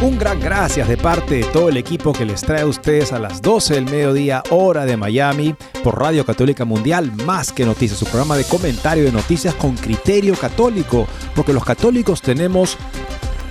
[0.00, 3.18] Un gran gracias de parte de todo el equipo que les trae a ustedes a
[3.18, 8.04] las 12 del mediodía, hora de Miami, por Radio Católica Mundial, más que noticias, su
[8.04, 12.76] programa de comentario de noticias con criterio católico, porque los católicos tenemos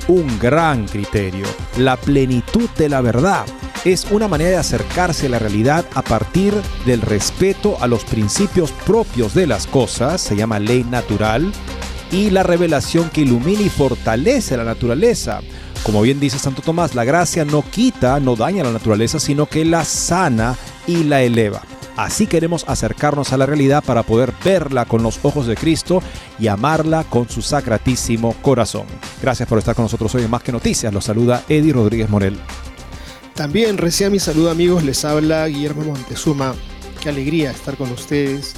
[0.07, 1.45] un gran criterio,
[1.77, 3.45] la plenitud de la verdad.
[3.83, 6.53] Es una manera de acercarse a la realidad a partir
[6.85, 11.51] del respeto a los principios propios de las cosas, se llama ley natural,
[12.09, 15.41] y la revelación que ilumina y fortalece la naturaleza.
[15.83, 19.63] Como bien dice Santo Tomás, la gracia no quita, no daña la naturaleza, sino que
[19.63, 21.61] la sana y la eleva.
[21.97, 26.03] Así queremos acercarnos a la realidad para poder verla con los ojos de Cristo
[26.37, 28.85] y amarla con su sacratísimo corazón.
[29.21, 30.93] Gracias por estar con nosotros hoy en Más que Noticias.
[30.93, 32.37] Los saluda Eddie Rodríguez Morel.
[33.33, 36.53] También recién mi saludo amigos, les habla Guillermo Montezuma.
[37.01, 38.53] Qué alegría estar con ustedes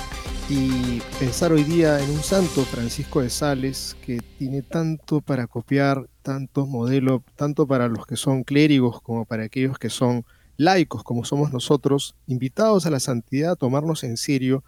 [0.50, 6.09] y pensar hoy día en un santo, Francisco de Sales, que tiene tanto para copiar,
[6.23, 10.26] tantos modelos, tanto para los que son clérigos como para aquellos que son
[10.58, 14.64] laicos como somos nosotros, invitados a la santidad, a tomarnos en serio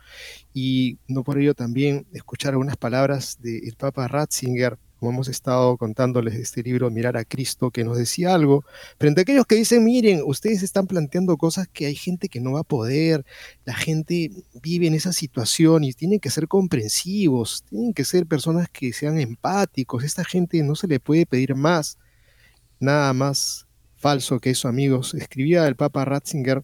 [0.53, 6.35] y no por ello también escuchar algunas palabras del Papa Ratzinger como hemos estado contándoles
[6.35, 8.63] este libro, Mirar a Cristo, que nos decía algo,
[8.99, 12.51] frente a aquellos que dicen, miren, ustedes están planteando cosas que hay gente que no
[12.51, 13.25] va a poder,
[13.65, 14.29] la gente
[14.61, 19.19] vive en esa situación y tienen que ser comprensivos, tienen que ser personas que sean
[19.19, 21.97] empáticos, esta gente no se le puede pedir más,
[22.79, 25.15] nada más falso que eso, amigos.
[25.15, 26.63] Escribía el Papa Ratzinger,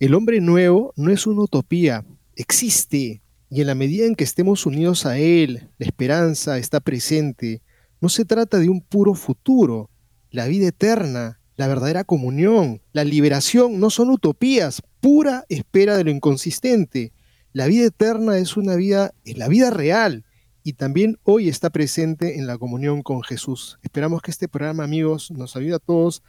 [0.00, 2.04] el hombre nuevo no es una utopía,
[2.34, 7.62] existe, y en la medida en que estemos unidos a Él, la esperanza está presente.
[8.00, 9.90] No se trata de un puro futuro.
[10.30, 16.10] La vida eterna, la verdadera comunión, la liberación no son utopías, pura espera de lo
[16.10, 17.12] inconsistente.
[17.52, 20.24] La vida eterna es una vida, es la vida real
[20.66, 23.78] y también hoy está presente en la comunión con Jesús.
[23.82, 26.24] Esperamos que este programa, amigos, nos ayude a todos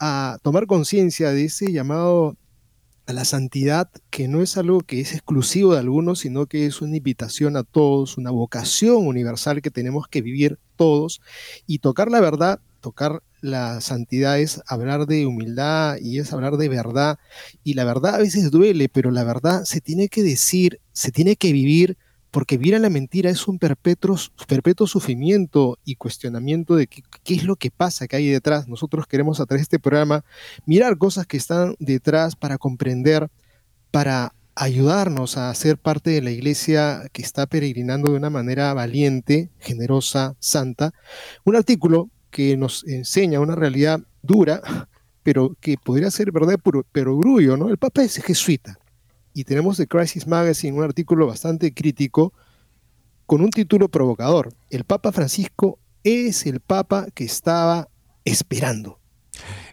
[0.00, 2.36] a tomar conciencia de ese llamado
[3.06, 6.80] a la santidad, que no es algo que es exclusivo de algunos, sino que es
[6.80, 11.20] una invitación a todos, una vocación universal que tenemos que vivir todos.
[11.66, 16.68] Y tocar la verdad, tocar la santidad es hablar de humildad y es hablar de
[16.70, 17.18] verdad.
[17.62, 21.36] Y la verdad a veces duele, pero la verdad se tiene que decir, se tiene
[21.36, 21.98] que vivir
[22.34, 24.16] porque vivir la mentira es un perpetuo,
[24.48, 28.66] perpetuo sufrimiento y cuestionamiento de qué, es lo que pasa, que hay detrás.
[28.66, 30.24] Nosotros queremos a través de este programa
[30.66, 33.30] mirar cosas que están detrás para comprender,
[33.92, 39.52] para ayudarnos a ser parte de la iglesia que está peregrinando de una manera valiente,
[39.60, 40.92] generosa, santa.
[41.44, 44.88] Un artículo que nos enseña una realidad dura,
[45.22, 46.58] pero que podría ser verdad,
[46.90, 47.68] pero grullo, ¿no?
[47.68, 48.76] El Papa es jesuita
[49.34, 52.32] y tenemos de Crisis Magazine un artículo bastante crítico
[53.26, 54.54] con un título provocador.
[54.70, 57.88] El Papa Francisco es el Papa que estaba
[58.24, 59.00] esperando.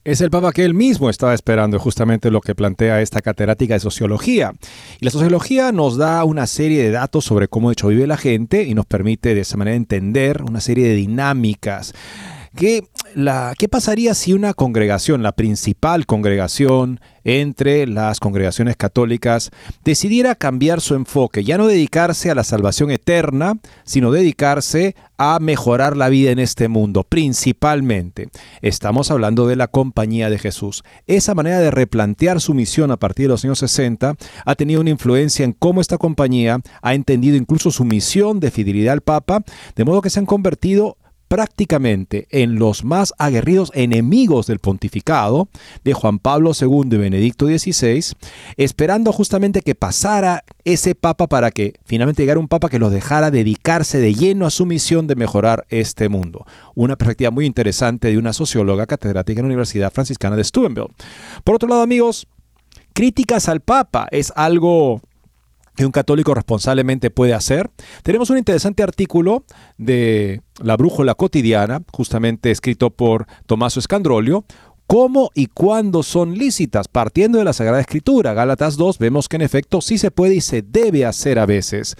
[0.04, 3.80] Es el Papa que él mismo estaba esperando, justamente lo que plantea esta catedrática de
[3.80, 4.54] sociología.
[5.00, 8.18] Y la sociología nos da una serie de datos sobre cómo de hecho vive la
[8.18, 11.94] gente y nos permite de esa manera entender una serie de dinámicas
[12.56, 12.84] ¿Qué,
[13.16, 19.52] la, ¿Qué pasaría si una congregación, la principal congregación entre las congregaciones católicas,
[19.84, 25.98] decidiera cambiar su enfoque, ya no dedicarse a la salvación eterna, sino dedicarse a mejorar
[25.98, 28.30] la vida en este mundo, principalmente?
[28.62, 30.84] Estamos hablando de la compañía de Jesús.
[31.06, 34.16] Esa manera de replantear su misión a partir de los años 60
[34.46, 38.94] ha tenido una influencia en cómo esta compañía ha entendido incluso su misión de fidelidad
[38.94, 39.44] al Papa,
[39.76, 40.98] de modo que se han convertido
[41.32, 45.48] prácticamente en los más aguerridos enemigos del pontificado
[45.82, 48.18] de Juan Pablo II y Benedicto XVI,
[48.58, 53.32] esperando justamente que pasara ese papa para que finalmente llegara un papa que los dejara
[53.32, 56.46] dedicarse de lleno a su misión de mejorar este mundo.
[56.76, 60.90] Una perspectiva muy interesante de una socióloga catedrática en la Universidad Franciscana de Steubenville.
[61.46, 62.28] Por otro lado, amigos,
[62.94, 65.00] Críticas al Papa es algo
[65.82, 67.72] que un católico responsablemente puede hacer.
[68.04, 69.46] Tenemos un interesante artículo
[69.80, 74.46] de La Brújula Cotidiana, justamente escrito por Tomaso Escandrolio,
[74.86, 76.88] cómo y cuándo son lícitas.
[76.88, 80.42] Partiendo de la Sagrada Escritura, Gálatas 2, vemos que en efecto sí se puede y
[80.42, 81.96] se debe hacer a veces.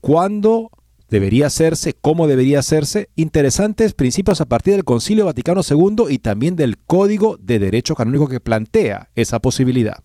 [0.00, 0.70] ¿Cuándo
[1.10, 1.94] debería hacerse?
[2.00, 3.08] ¿Cómo debería hacerse?
[3.16, 8.28] Interesantes principios a partir del Concilio Vaticano II y también del Código de Derecho Canónico
[8.28, 10.04] que plantea esa posibilidad.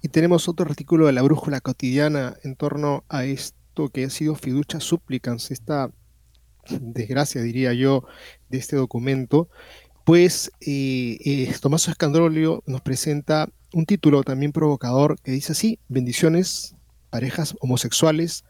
[0.00, 4.34] Y tenemos otro artículo de la Brújula Cotidiana en torno a esto que ha sido
[4.34, 5.90] fiducia supplicans, esta
[6.80, 8.04] desgracia, diría yo,
[8.48, 9.48] de este documento,
[10.04, 16.74] pues eh, eh, Tomás Escandrolio nos presenta un título también provocador que dice así, bendiciones,
[17.10, 18.44] parejas homosexuales,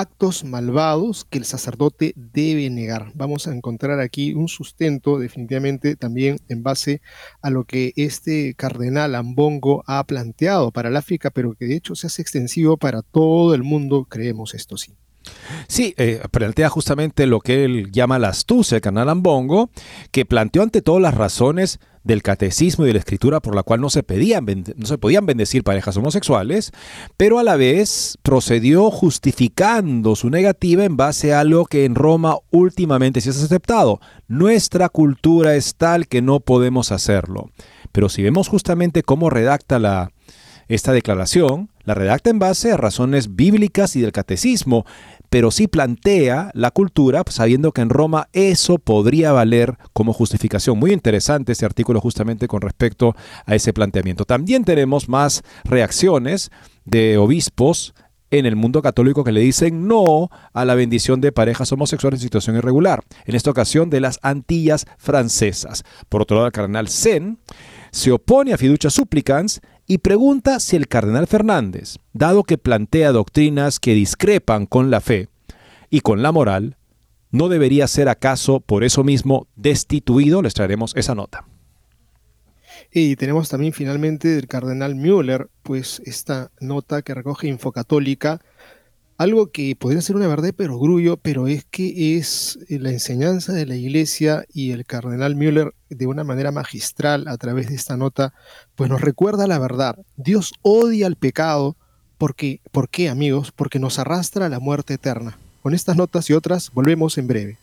[0.00, 3.12] actos malvados que el sacerdote debe negar.
[3.14, 7.00] Vamos a encontrar aquí un sustento definitivamente también en base
[7.42, 11.94] a lo que este cardenal Ambongo ha planteado para el África, pero que de hecho
[11.94, 14.96] se hace extensivo para todo el mundo, creemos esto sí.
[15.68, 19.70] Sí, eh, plantea justamente lo que él llama la astucia, el canal Ambongo,
[20.10, 23.80] que planteó ante todas las razones del catecismo y de la escritura por la cual
[23.80, 26.70] no se, pedían, no se podían bendecir parejas homosexuales,
[27.16, 32.36] pero a la vez procedió justificando su negativa en base a algo que en Roma
[32.50, 34.00] últimamente se ha aceptado.
[34.28, 37.50] Nuestra cultura es tal que no podemos hacerlo.
[37.90, 40.10] Pero si vemos justamente cómo redacta la,
[40.68, 44.84] esta declaración, la redacta en base a razones bíblicas y del catecismo,
[45.34, 50.78] pero sí plantea la cultura sabiendo que en Roma eso podría valer como justificación.
[50.78, 54.26] Muy interesante este artículo justamente con respecto a ese planteamiento.
[54.26, 56.52] También tenemos más reacciones
[56.84, 57.94] de obispos
[58.30, 62.26] en el mundo católico que le dicen no a la bendición de parejas homosexuales en
[62.26, 65.82] situación irregular, en esta ocasión de las Antillas francesas.
[66.08, 67.40] Por otro lado, el cardenal Zen
[67.90, 73.78] se opone a fiducia supplicans y pregunta si el cardenal Fernández, dado que plantea doctrinas
[73.80, 75.28] que discrepan con la fe
[75.90, 76.76] y con la moral,
[77.30, 80.40] no debería ser acaso por eso mismo destituido.
[80.40, 81.46] Les traeremos esa nota.
[82.92, 88.40] Y tenemos también finalmente del cardenal Müller, pues esta nota que recoge Infocatólica
[89.24, 93.52] algo que podría ser una verdad pero grullo, pero es que es eh, la enseñanza
[93.52, 97.96] de la iglesia y el cardenal Müller de una manera magistral a través de esta
[97.96, 98.34] nota,
[98.76, 99.98] pues nos recuerda la verdad.
[100.16, 101.76] Dios odia el pecado
[102.18, 103.50] porque, ¿por qué amigos?
[103.50, 105.38] Porque nos arrastra a la muerte eterna.
[105.62, 107.58] Con estas notas y otras volvemos en breve.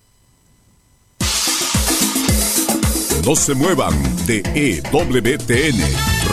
[3.26, 3.94] No se muevan
[4.26, 5.80] de EWTN,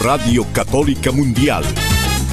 [0.02, 1.64] Radio Católica Mundial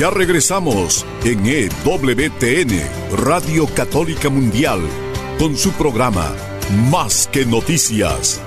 [0.00, 4.80] Ya regresamos en EWTN, Radio Católica Mundial,
[5.38, 6.32] con su programa
[6.90, 8.40] Más que Noticias.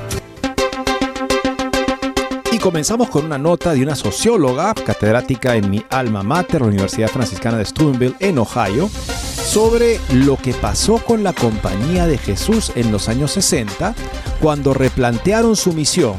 [2.52, 7.10] Y comenzamos con una nota de una socióloga, catedrática en mi alma mater, la Universidad
[7.10, 12.92] Franciscana de Steubenville, en Ohio, sobre lo que pasó con la Compañía de Jesús en
[12.92, 13.94] los años 60,
[14.42, 16.16] cuando replantearon su misión,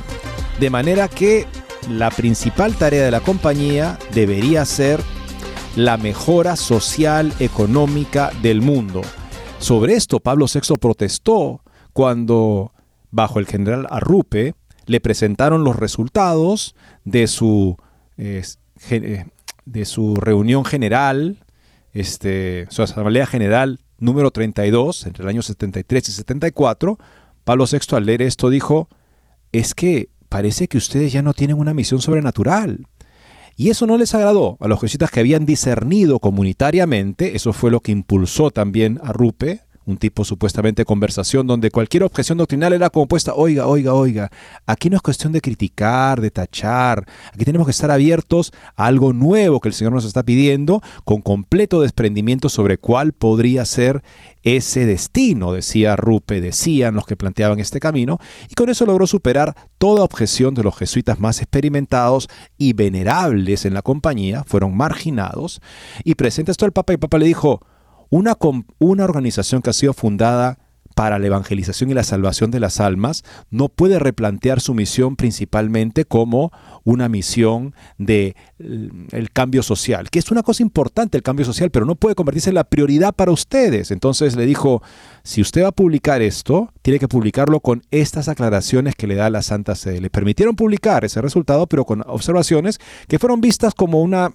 [0.61, 1.49] de manera que
[1.91, 5.03] la principal tarea de la compañía debería ser
[5.77, 9.03] la mejora social económica del mundo.
[9.59, 11.63] Sobre esto Pablo VI protestó
[11.93, 12.73] cuando,
[13.11, 14.55] bajo el general Arrupe,
[14.87, 17.77] le presentaron los resultados de su,
[18.17, 18.45] eh,
[19.65, 21.45] de su reunión general,
[21.93, 26.99] este, su asamblea general número 32, entre el año 73 y 74.
[27.45, 28.89] Pablo VI al leer esto dijo,
[29.51, 32.87] es que parece que ustedes ya no tienen una misión sobrenatural.
[33.57, 37.81] Y eso no les agradó a los jesuitas que habían discernido comunitariamente, eso fue lo
[37.81, 43.35] que impulsó también a Rupe un tipo supuestamente conversación donde cualquier objeción doctrinal era compuesta,
[43.35, 44.31] oiga, oiga, oiga,
[44.67, 49.13] aquí no es cuestión de criticar, de tachar, aquí tenemos que estar abiertos a algo
[49.13, 54.03] nuevo que el Señor nos está pidiendo, con completo desprendimiento sobre cuál podría ser
[54.43, 59.55] ese destino, decía Rupe, decían los que planteaban este camino, y con eso logró superar
[59.79, 65.61] toda objeción de los jesuitas más experimentados y venerables en la compañía, fueron marginados,
[66.05, 67.61] y presenta esto al Papa, y el Papa le dijo,
[68.15, 68.37] una,
[68.79, 70.59] una organización que ha sido fundada
[70.95, 76.05] para la evangelización y la salvación de las almas, no puede replantear su misión principalmente
[76.05, 76.53] como
[76.85, 81.73] una misión de mm, el cambio social, que es una cosa importante el cambio social,
[81.73, 83.91] pero no puede convertirse en la prioridad para ustedes.
[83.91, 84.81] Entonces le dijo,
[85.25, 89.29] si usted va a publicar esto, tiene que publicarlo con estas aclaraciones que le da
[89.31, 90.01] la Santa Sede.
[90.01, 92.79] Le permitieron publicar ese resultado, pero con observaciones
[93.09, 94.31] que fueron vistas como una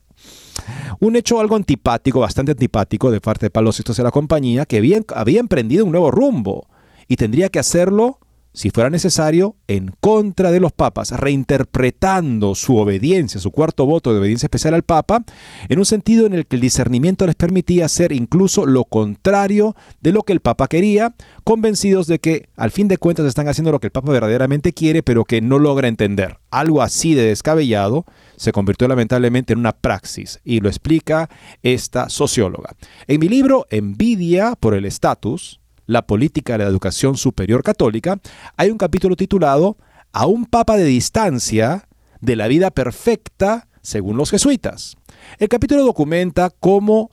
[1.00, 4.78] un hecho algo antipático, bastante antipático de parte de Pablo VI de la compañía, que
[4.78, 6.68] había, había emprendido un nuevo rumbo
[7.08, 8.20] y tendría que hacerlo
[8.60, 14.20] si fuera necesario, en contra de los papas, reinterpretando su obediencia, su cuarto voto de
[14.20, 15.24] obediencia especial al papa,
[15.70, 20.12] en un sentido en el que el discernimiento les permitía hacer incluso lo contrario de
[20.12, 23.80] lo que el papa quería, convencidos de que al fin de cuentas están haciendo lo
[23.80, 26.40] que el papa verdaderamente quiere, pero que no logra entender.
[26.52, 28.04] Algo así de descabellado
[28.36, 31.30] se convirtió lamentablemente en una praxis, y lo explica
[31.64, 32.76] esta socióloga.
[33.08, 38.20] En mi libro Envidia por el estatus, la política de la educación superior católica,
[38.58, 39.76] hay un capítulo titulado
[40.14, 41.90] A un papa de distancia
[42.22, 44.98] de la vida perfecta según los jesuitas.
[45.40, 47.10] El capítulo documenta cómo,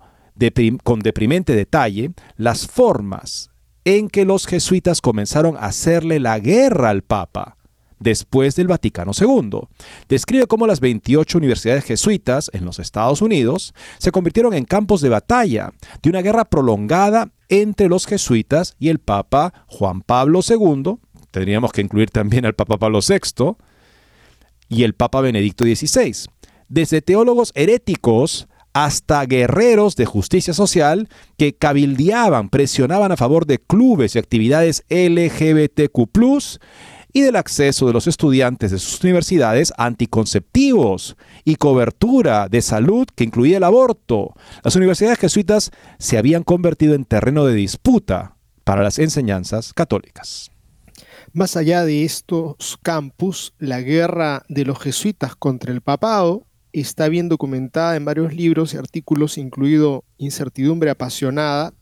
[0.85, 3.50] con deprimente detalle, las formas
[3.87, 7.56] en que los jesuitas comenzaron a hacerle la guerra al papa
[7.99, 9.61] después del Vaticano II.
[10.06, 15.09] Describe cómo las 28 universidades jesuitas en los Estados Unidos se convirtieron en campos de
[15.09, 20.97] batalla de una guerra prolongada entre los jesuitas y el Papa Juan Pablo II,
[21.31, 23.57] tendríamos que incluir también al Papa Pablo VI,
[24.69, 26.29] y el Papa Benedicto XVI.
[26.69, 34.15] Desde teólogos heréticos hasta guerreros de justicia social que cabildeaban, presionaban a favor de clubes
[34.15, 36.59] y actividades LGBTQ
[37.17, 43.07] y del acceso de los estudiantes de sus universidades a anticonceptivos y cobertura de salud
[43.15, 44.35] que incluía el aborto.
[44.63, 50.51] Las universidades jesuitas se habían convertido en terreno de disputa para las enseñanzas católicas.
[51.33, 56.45] Más allá de estos campus, la guerra de los jesuitas contra el papado
[56.75, 61.73] está bien documentada en varios libros y artículos, incluido Incertidumbre apasionada,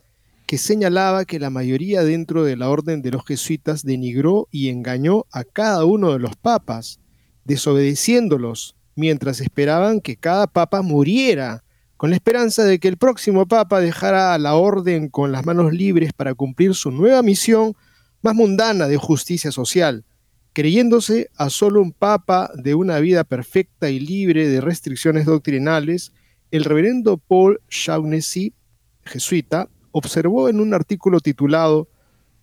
[0.55, 5.27] que señalaba que la mayoría dentro de la orden de los jesuitas denigró y engañó
[5.33, 7.01] a cada uno de los papas,
[7.45, 11.65] desobedeciéndolos, mientras esperaban que cada papa muriera,
[11.97, 16.13] con la esperanza de que el próximo papa dejara la orden con las manos libres
[16.13, 17.75] para cumplir su nueva misión
[18.23, 20.05] más mundana de justicia social,
[20.53, 26.13] creyéndose a solo un papa de una vida perfecta y libre de restricciones doctrinales,
[26.53, 28.55] el reverendo Paul Shaughnessy,
[29.05, 31.89] jesuita, observó en un artículo titulado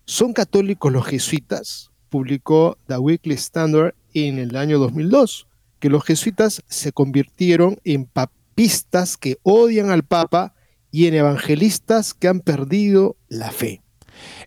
[0.06, 1.90] ¿Son católicos los jesuitas?
[2.08, 5.46] publicó The Weekly Standard en el año 2002,
[5.78, 10.54] que los jesuitas se convirtieron en papistas que odian al Papa
[10.90, 13.82] y en evangelistas que han perdido la fe.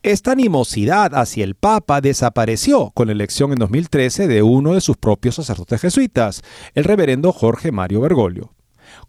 [0.03, 4.97] Esta animosidad hacia el Papa desapareció con la elección en 2013 de uno de sus
[4.97, 6.41] propios sacerdotes jesuitas,
[6.74, 8.51] el reverendo Jorge Mario Bergoglio.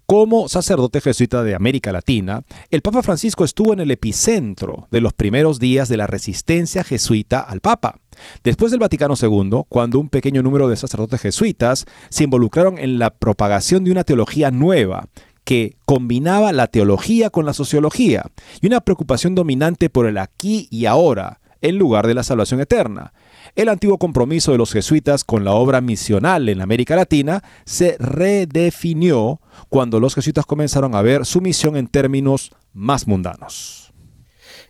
[0.06, 5.12] Como sacerdote jesuita de América Latina, el Papa Francisco estuvo en el epicentro de los
[5.12, 7.99] primeros días de la resistencia jesuita al Papa.
[8.45, 13.11] Después del Vaticano II, cuando un pequeño número de sacerdotes jesuitas se involucraron en la
[13.11, 15.09] propagación de una teología nueva
[15.45, 18.26] que combinaba la teología con la sociología
[18.61, 23.12] y una preocupación dominante por el aquí y ahora en lugar de la salvación eterna.
[23.54, 29.40] El antiguo compromiso de los jesuitas con la obra misional en América Latina se redefinió
[29.68, 33.86] cuando los jesuitas comenzaron a ver su misión en términos más mundanos.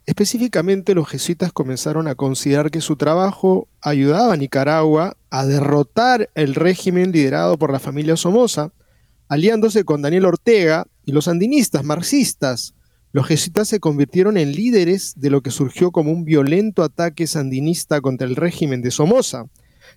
[0.07, 6.55] Específicamente los jesuitas comenzaron a considerar que su trabajo ayudaba a Nicaragua a derrotar el
[6.55, 8.71] régimen liderado por la familia Somoza,
[9.29, 12.76] aliándose con Daniel Ortega y los sandinistas marxistas,
[13.13, 18.01] los jesuitas se convirtieron en líderes de lo que surgió como un violento ataque sandinista
[18.01, 19.47] contra el régimen de Somoza.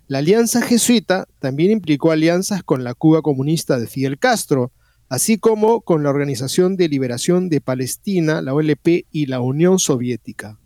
[0.06, 4.72] La alianza jesuita también implicó alianzas con la Cuba comunista de Fidel Castro,
[5.08, 10.59] así como con la Organización de Liberación de Palestina, la OLP y la Unión Soviética.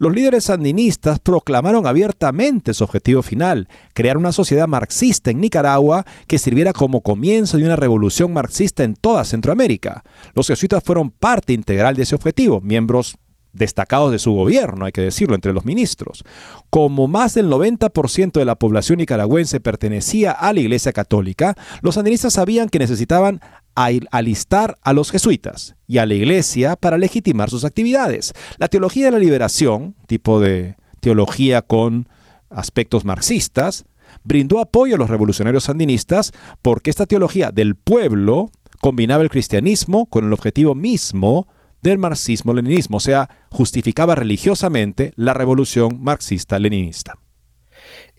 [0.00, 6.38] Los líderes sandinistas proclamaron abiertamente su objetivo final, crear una sociedad marxista en Nicaragua que
[6.38, 10.02] sirviera como comienzo de una revolución marxista en toda Centroamérica.
[10.34, 13.18] Los jesuitas fueron parte integral de ese objetivo, miembros
[13.52, 16.24] destacados de su gobierno, hay que decirlo, entre los ministros.
[16.70, 22.32] Como más del 90% de la población nicaragüense pertenecía a la Iglesia Católica, los sandinistas
[22.32, 23.40] sabían que necesitaban
[23.74, 28.32] alistar a los jesuitas y a la Iglesia para legitimar sus actividades.
[28.58, 32.08] La teología de la liberación, tipo de teología con
[32.50, 33.84] aspectos marxistas,
[34.24, 38.50] brindó apoyo a los revolucionarios sandinistas porque esta teología del pueblo
[38.80, 41.46] combinaba el cristianismo con el objetivo mismo
[41.82, 47.14] del marxismo-leninismo, o sea, justificaba religiosamente la revolución marxista-leninista.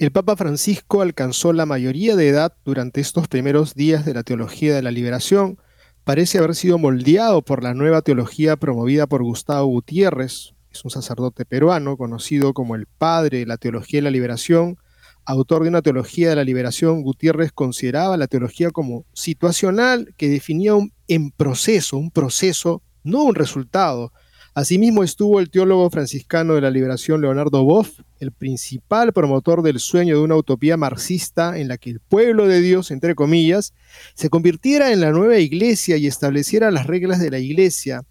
[0.01, 4.73] El Papa Francisco alcanzó la mayoría de edad durante estos primeros días de la teología
[4.73, 5.59] de la liberación.
[6.03, 11.45] Parece haber sido moldeado por la nueva teología promovida por Gustavo Gutiérrez, es un sacerdote
[11.45, 14.79] peruano conocido como el padre de la teología de la liberación.
[15.23, 20.73] Autor de una teología de la liberación, Gutiérrez consideraba la teología como situacional que definía
[20.73, 24.11] un en proceso, un proceso no un resultado.
[24.53, 30.17] Asimismo estuvo el teólogo franciscano de la liberación Leonardo Boff, el principal promotor del sueño
[30.17, 33.73] de una utopía marxista en la que el pueblo de Dios, entre comillas,
[34.13, 38.01] se convirtiera en la nueva iglesia y estableciera las reglas de la iglesia.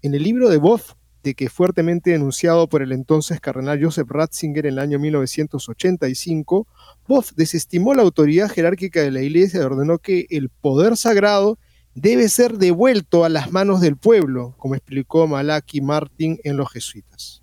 [0.00, 4.64] En el libro de Boff, de que fuertemente denunciado por el entonces cardenal Joseph Ratzinger
[4.64, 6.66] en el año 1985,
[7.06, 11.58] Boff desestimó la autoridad jerárquica de la iglesia y ordenó que el poder sagrado
[12.00, 17.42] debe ser devuelto a las manos del pueblo, como explicó Malaki Martin en los jesuitas.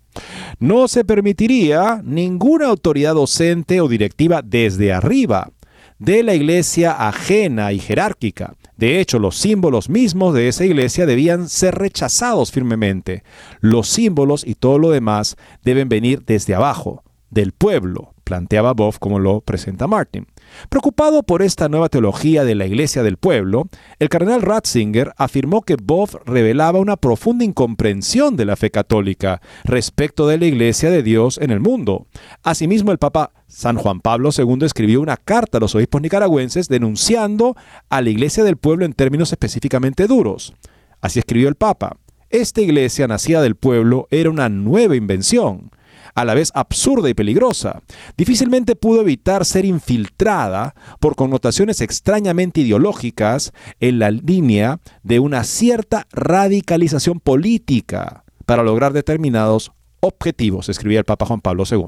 [0.58, 5.52] No se permitiría ninguna autoridad docente o directiva desde arriba
[5.98, 8.54] de la iglesia ajena y jerárquica.
[8.76, 13.24] De hecho, los símbolos mismos de esa iglesia debían ser rechazados firmemente.
[13.60, 19.18] Los símbolos y todo lo demás deben venir desde abajo, del pueblo, planteaba Boff como
[19.18, 20.26] lo presenta Martin.
[20.68, 25.76] Preocupado por esta nueva teología de la Iglesia del Pueblo, el cardenal Ratzinger afirmó que
[25.82, 31.38] Boff revelaba una profunda incomprensión de la fe católica respecto de la Iglesia de Dios
[31.38, 32.06] en el mundo.
[32.42, 37.56] Asimismo, el Papa San Juan Pablo II escribió una carta a los obispos nicaragüenses denunciando
[37.88, 40.54] a la Iglesia del Pueblo en términos específicamente duros.
[41.00, 41.96] Así escribió el Papa.
[42.30, 45.70] Esta iglesia nacida del pueblo era una nueva invención
[46.18, 47.80] a la vez absurda y peligrosa.
[48.16, 56.08] Difícilmente pudo evitar ser infiltrada por connotaciones extrañamente ideológicas en la línea de una cierta
[56.10, 61.86] radicalización política para lograr determinados objetivos, escribía el Papa Juan Pablo II.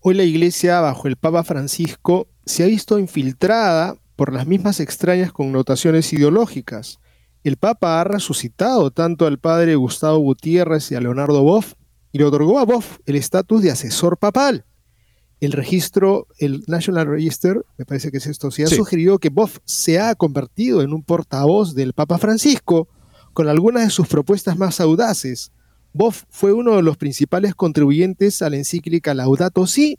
[0.00, 5.32] Hoy la Iglesia, bajo el Papa Francisco, se ha visto infiltrada por las mismas extrañas
[5.32, 6.98] connotaciones ideológicas.
[7.44, 11.72] El Papa ha resucitado tanto al padre Gustavo Gutiérrez y a Leonardo Boff
[12.16, 14.64] y le otorgó a Boff el estatus de asesor papal.
[15.38, 19.58] El registro, el National Register, me parece que es esto, se ha sugerido que Boff
[19.66, 22.88] se ha convertido en un portavoz del Papa Francisco
[23.34, 25.52] con algunas de sus propuestas más audaces.
[25.92, 29.98] Boff fue uno de los principales contribuyentes a la encíclica Laudato Si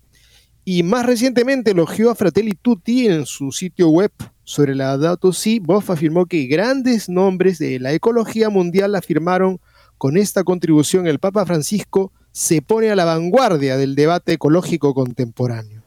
[0.65, 4.11] y más recientemente elogió a Fratelli Tutti en su sitio web
[4.43, 5.59] sobre Laudato Si.
[5.59, 9.59] Boff afirmó que grandes nombres de la ecología mundial afirmaron
[9.97, 15.81] con esta contribución el Papa Francisco se pone a la vanguardia del debate ecológico contemporáneo.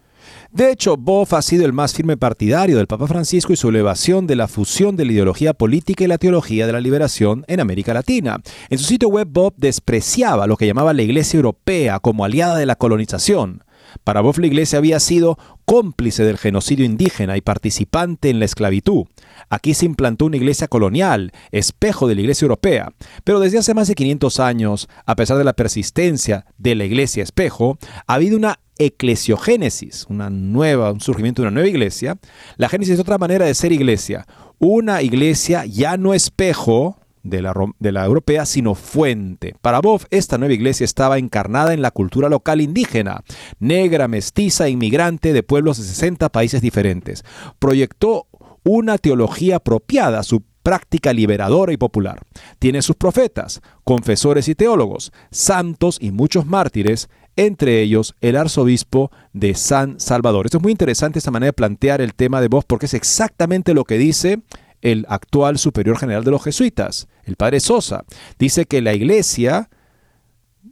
[0.53, 4.27] De hecho, Boff ha sido el más firme partidario del Papa Francisco y su elevación
[4.27, 7.95] de la fusión de la ideología política y la teología de la liberación en América
[7.95, 8.41] Latina.
[8.69, 12.67] En su sitio web, Bob despreciaba lo que llamaba la Iglesia Europea como aliada de
[12.67, 13.63] la colonización.
[14.03, 15.39] Para Boff la Iglesia había sido
[15.71, 19.05] cómplice del genocidio indígena y participante en la esclavitud.
[19.51, 22.93] Aquí se implantó una iglesia colonial, espejo de la iglesia europea.
[23.23, 27.23] Pero desde hace más de 500 años, a pesar de la persistencia de la iglesia
[27.23, 27.79] espejo,
[28.09, 32.19] ha habido una eclesiogénesis, una nueva, un surgimiento de una nueva iglesia.
[32.57, 34.27] La génesis es otra manera de ser iglesia.
[34.59, 39.55] Una iglesia ya no espejo, de la, de la, europea, sino fuente.
[39.61, 43.23] Para Boff, esta nueva iglesia estaba encarnada en la cultura local indígena,
[43.59, 47.25] negra, mestiza, inmigrante de pueblos de 60 países diferentes.
[47.59, 48.27] Proyectó
[48.65, 52.21] una teología apropiada, su práctica liberadora y popular.
[52.59, 59.55] Tiene sus profetas, confesores y teólogos, santos y muchos mártires, entre ellos el arzobispo de
[59.55, 60.47] San Salvador.
[60.47, 63.73] Esto es muy interesante esta manera de plantear el tema de Boff porque es exactamente
[63.73, 64.43] lo que dice
[64.83, 68.05] el actual superior general de los jesuitas, el padre Sosa.
[68.39, 69.69] Dice que la iglesia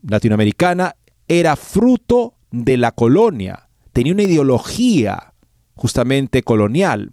[0.03, 5.35] latinoamericana era fruto de la colonia, tenía una ideología
[5.75, 7.12] justamente colonial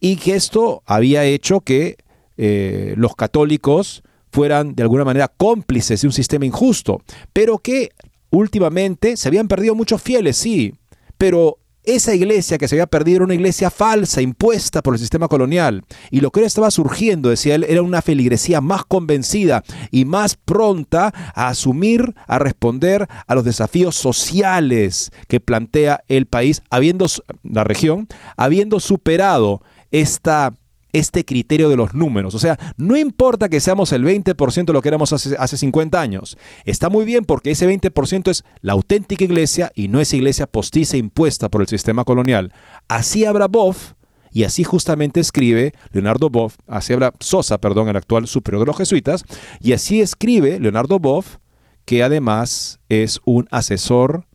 [0.00, 1.96] y que esto había hecho que
[2.36, 7.90] eh, los católicos fueran de alguna manera cómplices de un sistema injusto, pero que
[8.30, 10.74] últimamente se habían perdido muchos fieles, sí,
[11.16, 15.28] pero esa iglesia que se había perdido era una iglesia falsa, impuesta por el sistema
[15.28, 15.84] colonial.
[16.10, 21.12] Y lo que estaba surgiendo, decía él, era una feligresía más convencida y más pronta
[21.34, 27.06] a asumir, a responder a los desafíos sociales que plantea el país, habiendo
[27.42, 30.54] la región, habiendo superado esta
[30.94, 32.34] este criterio de los números.
[32.34, 36.00] O sea, no importa que seamos el 20% de lo que éramos hace, hace 50
[36.00, 36.38] años.
[36.64, 40.96] Está muy bien porque ese 20% es la auténtica iglesia y no es iglesia postiza
[40.96, 42.52] impuesta por el sistema colonial.
[42.88, 43.94] Así habla Boff
[44.30, 48.76] y así justamente escribe Leonardo Boff, así habla Sosa, perdón, el actual superior de los
[48.76, 49.24] jesuitas,
[49.60, 51.36] y así escribe Leonardo Boff,
[51.84, 54.26] que además es un asesor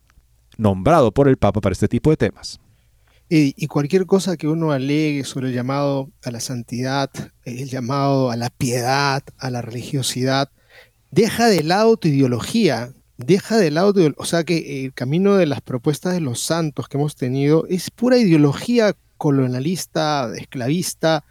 [0.58, 2.62] nombrado por el Papa para este tipo de temas.
[3.32, 7.12] Y, cualquier cosa que uno alegue sobre el llamado a la santidad,
[7.46, 10.50] el llamado a la piedad, a la religiosidad,
[11.12, 15.62] deja de lado tu ideología, deja de lado, o sea que el camino de las
[15.62, 21.24] propuestas de los santos que hemos tenido es pura ideología colonialista, esclavista,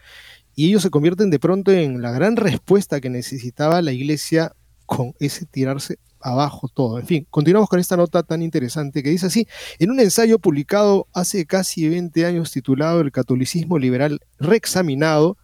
[0.55, 4.55] y ellos se convierten de pronto en la gran respuesta que necesitaba la iglesia
[4.87, 6.99] con ese tirarse abajo todo.
[6.99, 9.47] En fin, continuamos con esta nota tan interesante que dice así,
[9.79, 15.37] en un ensayo publicado hace casi 20 años titulado El catolicismo liberal reexaminado,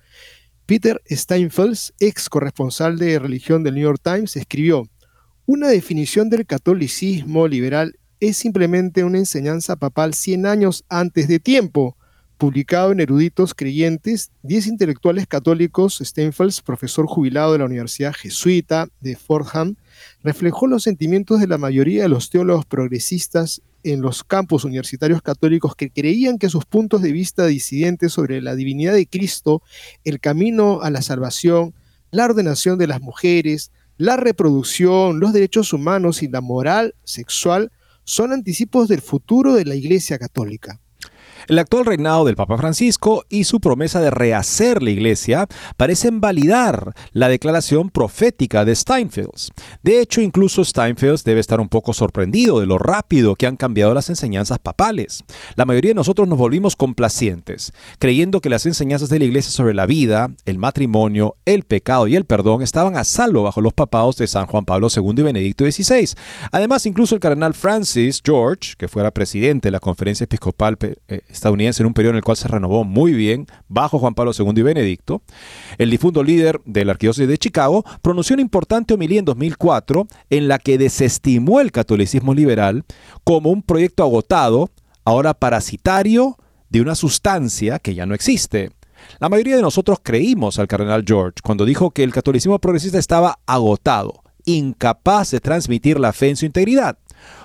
[0.66, 4.88] Peter Steinfels, ex corresponsal de religión del New York Times, escribió,
[5.46, 11.98] una definición del catolicismo liberal es simplemente una enseñanza papal 100 años antes de tiempo,
[12.36, 19.16] publicado en Eruditos Creyentes, 10 intelectuales católicos, Steinfels, profesor jubilado de la Universidad Jesuita de
[19.16, 19.76] Fordham,
[20.22, 25.76] reflejó los sentimientos de la mayoría de los teólogos progresistas en los campus universitarios católicos
[25.76, 29.62] que creían que sus puntos de vista disidentes sobre la divinidad de Cristo,
[30.04, 31.74] el camino a la salvación,
[32.10, 37.70] la ordenación de las mujeres, la reproducción, los derechos humanos y la moral sexual
[38.04, 40.80] son anticipos del futuro de la Iglesia Católica.
[41.48, 46.94] El actual reinado del Papa Francisco y su promesa de rehacer la iglesia parecen validar
[47.12, 49.50] la declaración profética de Steinfeld.
[49.82, 53.92] De hecho, incluso Steinfeld debe estar un poco sorprendido de lo rápido que han cambiado
[53.92, 55.24] las enseñanzas papales.
[55.56, 59.74] La mayoría de nosotros nos volvimos complacientes, creyendo que las enseñanzas de la iglesia sobre
[59.74, 64.16] la vida, el matrimonio, el pecado y el perdón estaban a salvo bajo los papados
[64.16, 66.14] de San Juan Pablo II y Benedicto XVI.
[66.52, 71.82] Además, incluso el cardenal Francis George, que fuera presidente de la Conferencia Episcopal eh, estadounidense
[71.82, 74.62] en un periodo en el cual se renovó muy bien bajo Juan Pablo II y
[74.62, 75.22] Benedicto,
[75.78, 80.48] el difunto líder de la Arquidiócesis de Chicago pronunció una importante homilía en 2004 en
[80.48, 82.84] la que desestimó el catolicismo liberal
[83.24, 84.70] como un proyecto agotado,
[85.04, 86.38] ahora parasitario,
[86.70, 88.70] de una sustancia que ya no existe.
[89.20, 93.38] La mayoría de nosotros creímos al cardenal George cuando dijo que el catolicismo progresista estaba
[93.46, 96.98] agotado, incapaz de transmitir la fe en su integridad.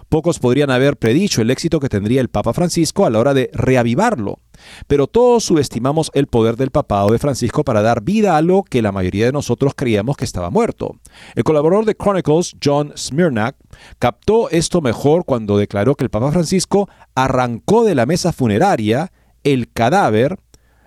[0.10, 3.52] Pocos podrían haber predicho el éxito que tendría el Papa Francisco a la hora de
[3.54, 4.39] reavivarlo,
[4.88, 8.82] pero todos subestimamos el poder del papado de Francisco para dar vida a lo que
[8.82, 10.95] la mayoría de nosotros creíamos que estaba muerto.
[11.36, 13.56] El colaborador de Chronicles, John Smirnak,
[14.00, 19.12] captó esto mejor cuando declaró que el Papa Francisco arrancó de la mesa funeraria
[19.43, 20.39] el cadáver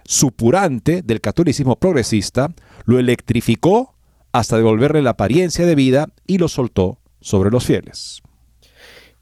[0.04, 2.52] supurante del catolicismo progresista,
[2.86, 3.94] lo electrificó
[4.32, 8.20] hasta devolverle la apariencia de vida y lo soltó sobre los fieles.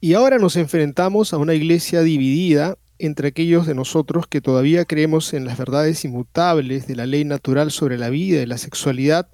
[0.02, 5.34] Y ahora nos enfrentamos a una iglesia dividida entre aquellos de nosotros que todavía creemos
[5.34, 9.28] en las verdades inmutables de la ley natural sobre la vida y la sexualidad,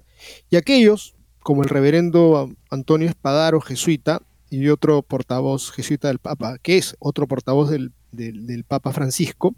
[0.49, 6.77] y aquellos, como el reverendo Antonio Espadaro, jesuita, y otro portavoz jesuita del Papa, que
[6.77, 9.55] es otro portavoz del del, Papa Francisco,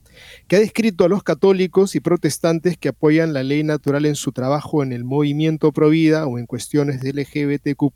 [0.48, 4.32] que ha descrito a los católicos y protestantes que apoyan la ley natural en su
[4.32, 7.92] trabajo en el movimiento Provida o en cuestiones de LGBTQ,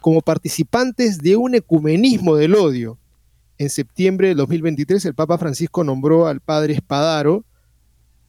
[0.00, 2.98] como participantes de un ecumenismo del odio.
[3.58, 7.44] En septiembre de 2023, el Papa Francisco nombró al padre Espadaro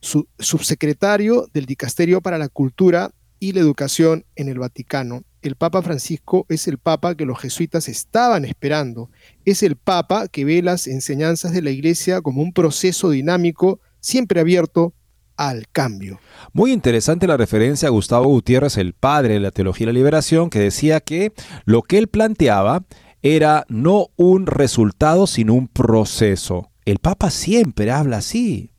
[0.02, 5.82] su subsecretario del Dicasterio para la Cultura y la Educación en el Vaticano el Papa
[5.82, 9.10] Francisco es el Papa que los jesuitas estaban esperando.
[9.46, 14.42] Es el Papa que ve las enseñanzas de la Iglesia como un proceso dinámico, siempre
[14.42, 14.94] abierto
[15.38, 16.20] al cambio.
[16.52, 20.50] Muy interesante la referencia a Gustavo Gutiérrez, el padre de la teología de la liberación,
[20.50, 21.32] que decía que
[21.64, 22.84] lo que él planteaba
[23.22, 26.70] era no un resultado, sino un proceso.
[26.84, 28.72] El Papa siempre habla así.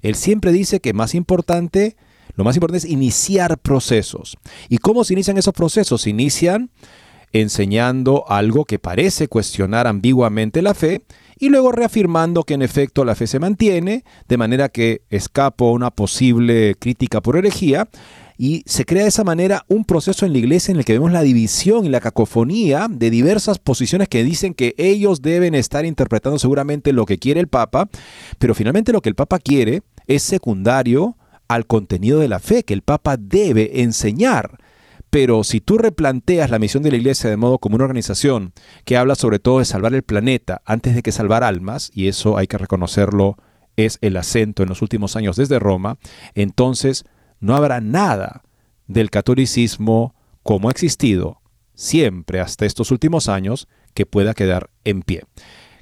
[0.00, 1.96] Él siempre dice que más importante
[2.36, 4.36] lo más importante es iniciar procesos.
[4.68, 6.02] ¿Y cómo se inician esos procesos?
[6.02, 6.70] Se inician
[7.32, 11.02] enseñando algo que parece cuestionar ambiguamente la fe
[11.38, 15.72] y luego reafirmando que en efecto la fe se mantiene, de manera que escapo a
[15.72, 17.88] una posible crítica por herejía,
[18.36, 21.12] Y se crea de esa manera un proceso en la iglesia en el que vemos
[21.12, 26.40] la división y la cacofonía de diversas posiciones que dicen que ellos deben estar interpretando
[26.40, 27.88] seguramente lo que quiere el Papa,
[28.40, 31.16] pero finalmente lo que el Papa quiere es secundario
[31.48, 34.58] al contenido de la fe que el Papa debe enseñar.
[35.10, 38.52] Pero si tú replanteas la misión de la Iglesia de modo como una organización
[38.84, 42.36] que habla sobre todo de salvar el planeta antes de que salvar almas, y eso
[42.36, 43.36] hay que reconocerlo,
[43.76, 45.98] es el acento en los últimos años desde Roma,
[46.34, 47.04] entonces
[47.40, 48.42] no habrá nada
[48.86, 51.40] del catolicismo como ha existido
[51.74, 55.24] siempre hasta estos últimos años que pueda quedar en pie.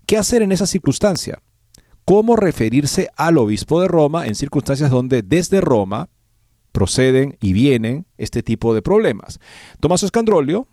[0.06, 1.40] ¿Qué hacer en esa circunstancia?
[2.04, 6.08] Cómo referirse al obispo de Roma en circunstancias donde desde Roma
[6.72, 9.38] proceden y vienen este tipo de problemas.
[9.80, 10.66] Tomás Escandrolio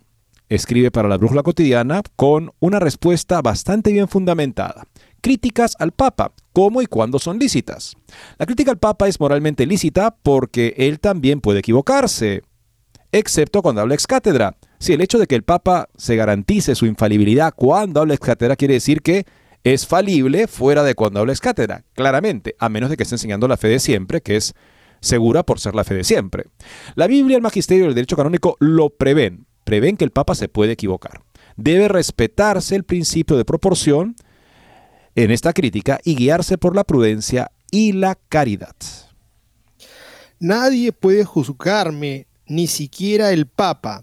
[0.48, 4.86] escribe para la Brújula Cotidiana con una respuesta bastante bien fundamentada.
[5.20, 7.94] Críticas al Papa, cómo y cuándo son lícitas.
[8.38, 12.42] La crítica al Papa es moralmente lícita porque él también puede equivocarse,
[13.12, 14.56] excepto cuando habla ex cátedra.
[14.78, 18.56] Si el hecho de que el Papa se garantice su infalibilidad cuando habla ex cátedra
[18.56, 19.26] quiere decir que
[19.64, 23.56] es falible fuera de cuando hables cátedra, claramente, a menos de que esté enseñando la
[23.56, 24.54] fe de siempre, que es
[25.00, 26.46] segura por ser la fe de siempre.
[26.94, 30.48] La Biblia, el magisterio y el derecho canónico lo prevén, prevén que el Papa se
[30.48, 31.22] puede equivocar.
[31.56, 34.16] Debe respetarse el principio de proporción
[35.14, 38.76] en esta crítica y guiarse por la prudencia y la caridad.
[40.38, 44.02] Nadie puede juzgarme, ni siquiera el Papa.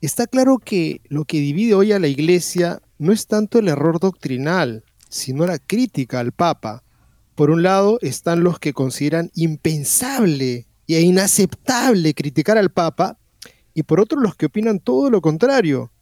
[0.00, 4.00] Está claro que lo que divide hoy a la Iglesia no es tanto el error
[4.00, 6.82] doctrinal, sino la crítica al Papa.
[7.34, 13.18] Por un lado están los que consideran impensable e inaceptable criticar al Papa,
[13.74, 15.92] y por otro los que opinan todo lo contrario.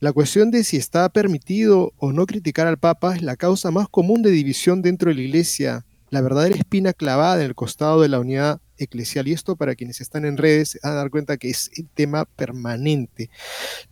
[0.00, 3.88] La cuestión de si está permitido o no criticar al Papa es la causa más
[3.88, 8.08] común de división dentro de la Iglesia, la verdadera espina clavada en el costado de
[8.08, 9.28] la unidad eclesial.
[9.28, 11.88] Y esto para quienes están en redes se van a dar cuenta que es el
[11.88, 13.28] tema permanente.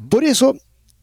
[0.09, 0.57] Por eso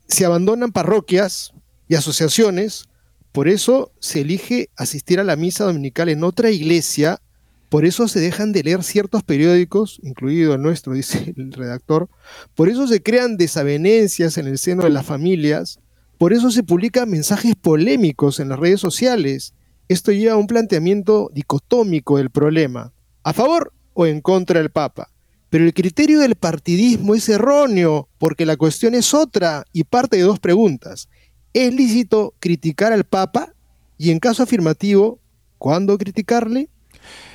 [0.07, 1.53] se abandonan parroquias
[1.87, 2.85] y asociaciones,
[3.31, 7.21] por eso se elige asistir a la misa dominical en otra iglesia,
[7.69, 12.09] por eso se dejan de leer ciertos periódicos, incluido el nuestro, dice el redactor,
[12.53, 15.79] por eso se crean desavenencias en el seno de las familias,
[16.17, 19.53] por eso se publican mensajes polémicos en las redes sociales.
[19.89, 25.09] Esto lleva a un planteamiento dicotómico del problema, a favor o en contra del Papa.
[25.53, 30.23] Pero el criterio del partidismo es erróneo porque la cuestión es otra y parte de
[30.23, 31.09] dos preguntas.
[31.53, 33.53] ¿Es lícito criticar al Papa?
[33.99, 35.19] Y en caso afirmativo,
[35.59, 36.69] ¿cuándo criticarle?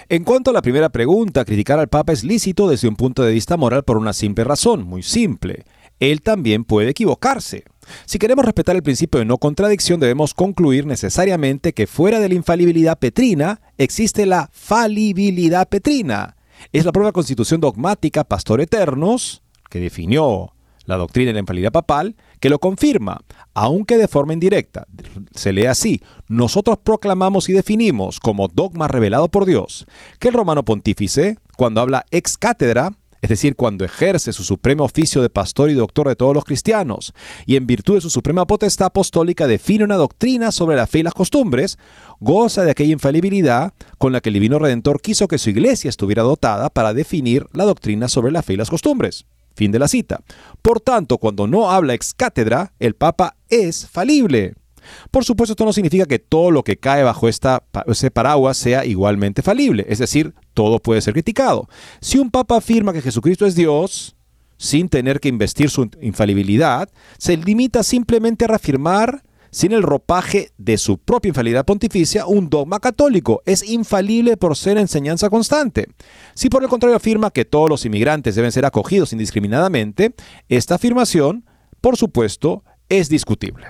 [0.08, 3.32] En cuanto a la primera pregunta, criticar al Papa es lícito desde un punto de
[3.32, 5.64] vista moral por una simple razón, muy simple.
[6.00, 7.62] Él también puede equivocarse.
[8.04, 12.34] Si queremos respetar el principio de no contradicción, debemos concluir necesariamente que fuera de la
[12.34, 16.34] infalibilidad petrina existe la falibilidad petrina.
[16.72, 22.16] Es la propia constitución dogmática Pastor Eternos, que definió la doctrina de la infalibilidad papal,
[22.40, 23.20] que lo confirma,
[23.52, 24.86] aunque de forma indirecta.
[25.34, 29.86] Se lee así, nosotros proclamamos y definimos como dogma revelado por Dios
[30.18, 35.22] que el romano pontífice, cuando habla ex cátedra, es decir, cuando ejerce su supremo oficio
[35.22, 37.12] de pastor y doctor de todos los cristianos,
[37.46, 41.02] y en virtud de su suprema potestad apostólica define una doctrina sobre la fe y
[41.02, 41.78] las costumbres,
[42.20, 46.22] goza de aquella infalibilidad con la que el Divino Redentor quiso que su iglesia estuviera
[46.22, 49.26] dotada para definir la doctrina sobre la fe y las costumbres.
[49.54, 50.20] Fin de la cita.
[50.62, 54.54] Por tanto, cuando no habla ex cátedra, el Papa es falible.
[55.10, 58.84] Por supuesto, esto no significa que todo lo que cae bajo esta, ese paraguas sea
[58.84, 61.68] igualmente falible, es decir, todo puede ser criticado.
[62.00, 64.16] Si un papa afirma que Jesucristo es Dios,
[64.56, 70.76] sin tener que investir su infalibilidad, se limita simplemente a reafirmar sin el ropaje de
[70.76, 73.42] su propia infalibilidad pontificia, un dogma católico.
[73.46, 75.86] Es infalible por ser enseñanza constante.
[76.34, 80.14] Si por el contrario afirma que todos los inmigrantes deben ser acogidos indiscriminadamente,
[80.48, 81.46] esta afirmación,
[81.80, 83.68] por supuesto, es discutible.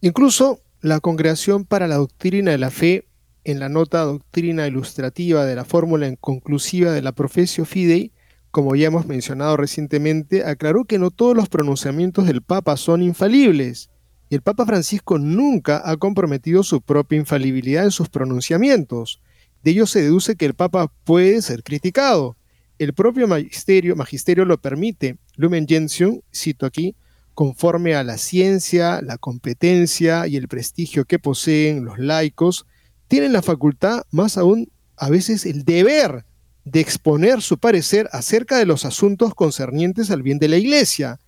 [0.00, 3.08] Incluso la Congregación para la Doctrina de la Fe,
[3.44, 8.12] en la nota doctrina ilustrativa de la fórmula conclusiva de la Profesio Fidei,
[8.50, 13.90] como ya hemos mencionado recientemente, aclaró que no todos los pronunciamientos del Papa son infalibles,
[14.28, 19.20] y el Papa Francisco nunca ha comprometido su propia infalibilidad en sus pronunciamientos.
[19.62, 22.36] De ello se deduce que el Papa puede ser criticado.
[22.78, 25.18] El propio magisterio, magisterio lo permite.
[25.36, 26.96] Lumen Gentium, cito aquí,
[27.36, 32.64] conforme a la ciencia, la competencia y el prestigio que poseen los laicos,
[33.08, 36.24] tienen la facultad, más aún a veces el deber,
[36.64, 41.20] de exponer su parecer acerca de los asuntos concernientes al bien de la Iglesia.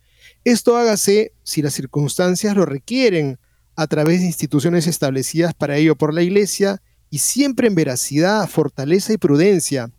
[0.43, 3.37] Esto hágase si las circunstancias lo requieren,
[3.75, 9.13] a través de instituciones establecidas para ello por la Iglesia y siempre en veracidad, fortaleza
[9.13, 9.91] y prudencia.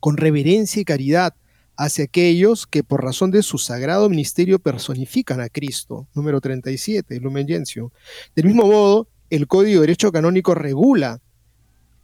[0.00, 1.34] con reverencia y caridad
[1.76, 6.06] hacia aquellos que por razón de su sagrado ministerio personifican a Cristo.
[6.14, 7.90] Número 37, Lumen Gentium.
[8.34, 11.20] Del mismo modo, el Código de Derecho Canónico regula,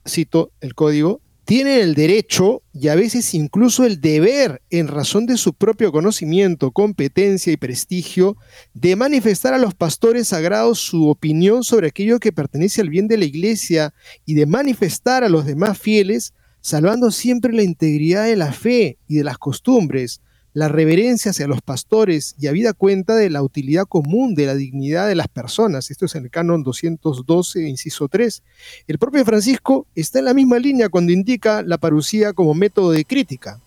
[0.06, 5.36] cito el código, tienen el derecho y a veces incluso el deber, en razón de
[5.36, 8.36] su propio conocimiento, competencia y prestigio,
[8.74, 13.18] de manifestar a los pastores sagrados su opinión sobre aquello que pertenece al bien de
[13.18, 13.92] la iglesia
[14.24, 16.32] y de manifestar a los demás fieles,
[16.62, 20.22] salvando siempre la integridad de la fe y de las costumbres,
[20.54, 25.08] la reverencia hacia los pastores y habida cuenta de la utilidad común de la dignidad
[25.08, 25.90] de las personas.
[25.90, 28.42] Esto es en el canon 212, inciso 3.
[28.86, 33.04] El propio Francisco está en la misma línea cuando indica la parucía como método de
[33.04, 33.60] crítica.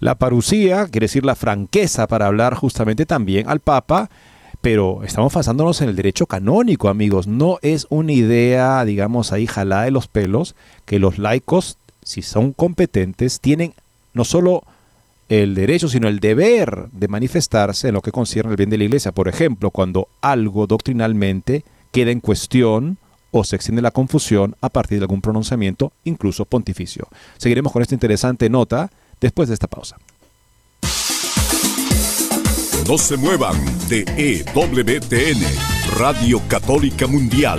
[0.00, 4.10] La parucía quiere decir la franqueza para hablar justamente también al Papa,
[4.60, 7.26] pero estamos basándonos en el derecho canónico, amigos.
[7.26, 10.54] No es una idea, digamos, ahí jalada de los pelos,
[10.86, 13.74] que los laicos, si son competentes, tienen
[14.14, 14.64] no solo
[15.28, 18.84] el derecho, sino el deber de manifestarse en lo que concierne el bien de la
[18.84, 19.12] iglesia.
[19.12, 22.98] Por ejemplo, cuando algo doctrinalmente queda en cuestión
[23.30, 27.08] o se extiende la confusión a partir de algún pronunciamiento, incluso pontificio.
[27.38, 29.96] Seguiremos con esta interesante nota después de esta pausa.
[32.86, 33.56] No se muevan
[33.88, 35.40] de EWTN,
[35.98, 37.58] Radio Católica Mundial.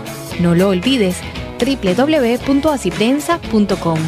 [0.39, 1.17] No lo olvides,
[1.59, 3.99] www.asiprensa.com.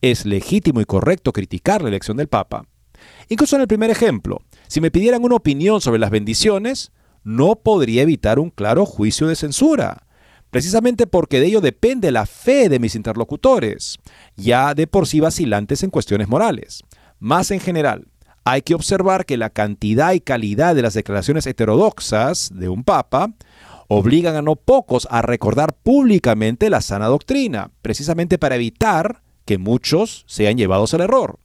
[0.02, 2.66] Es legítimo y correcto criticar la elección del Papa.
[3.28, 6.92] Incluso en el primer ejemplo, si me pidieran una opinión sobre las bendiciones,
[7.24, 10.08] no podría evitar un claro juicio de censura,
[10.50, 13.98] precisamente porque de ello depende la fe de mis interlocutores,
[14.36, 16.84] ya de por sí vacilantes en cuestiones morales.
[17.20, 18.08] Más en general,
[18.46, 23.34] hay que observar que la cantidad y calidad de las declaraciones heterodoxas de un papa
[23.90, 30.26] obligan a no pocos a recordar públicamente la sana doctrina, precisamente para evitar que muchos
[30.28, 31.40] sean llevados al error.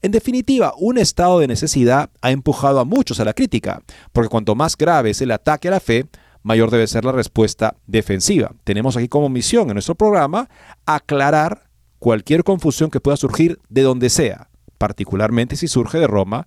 [0.00, 3.82] En definitiva, un estado de necesidad ha empujado a muchos a la crítica,
[4.14, 6.06] porque cuanto más grave es el ataque a la fe,
[6.42, 8.54] mayor debe ser la respuesta defensiva.
[8.64, 10.48] Tenemos aquí como misión en nuestro programa
[10.86, 14.48] aclarar cualquier confusión que pueda surgir de donde sea,
[14.78, 16.46] particularmente si surge de Roma,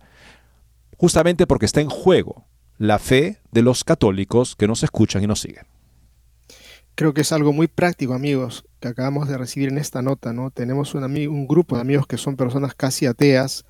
[0.97, 2.47] justamente porque está en juego
[2.80, 5.72] la fe de los católicos que nos escuchan y nos siguen.
[6.96, 10.52] Creo que es algo muy práctico, amigos, que acabamos de recibir en esta nota, ¿no?
[10.52, 13.66] Tenemos un, un grupo de amigos que son personas casi ateas,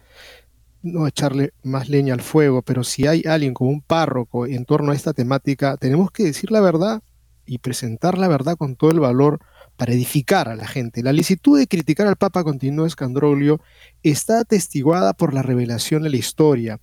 [0.82, 4.92] no echarle más leña al fuego, pero si hay alguien como un párroco en torno
[4.92, 7.02] a esta temática, tenemos que decir la verdad
[7.46, 9.40] y presentar la verdad con todo el valor
[9.78, 11.02] para edificar a la gente.
[11.02, 13.62] La licitud de criticar al Papa, continuó Escandrolio,
[14.04, 16.80] está atestiguada por la revelación de la historia.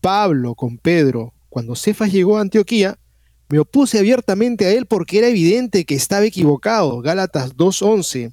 [0.00, 2.98] Pablo con Pedro, cuando Cefas llegó a Antioquía,
[3.48, 7.00] me opuse abiertamente a él porque era evidente que estaba equivocado.
[7.00, 8.32] Gálatas 2.11.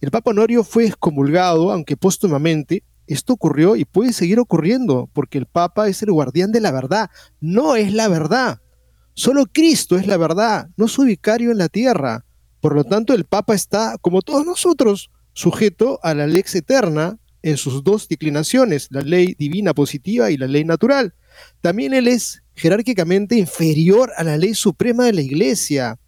[0.00, 2.82] El Papa Honorio fue excomulgado, aunque póstumamente.
[3.06, 7.08] Esto ocurrió y puede seguir ocurriendo, porque el Papa es el guardián de la verdad.
[7.40, 8.60] No es la verdad.
[9.14, 12.24] Solo Cristo es la verdad, no su vicario en la tierra.
[12.60, 17.56] Por lo tanto, el Papa está, como todos nosotros, sujeto a la lex eterna en
[17.56, 21.14] sus dos declinaciones, la ley divina positiva y la ley natural.
[21.60, 25.98] También él es jerárquicamente inferior a la ley suprema de la Iglesia.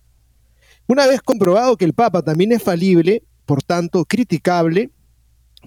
[0.87, 4.91] Una vez comprobado que el Papa también es falible, por tanto criticable,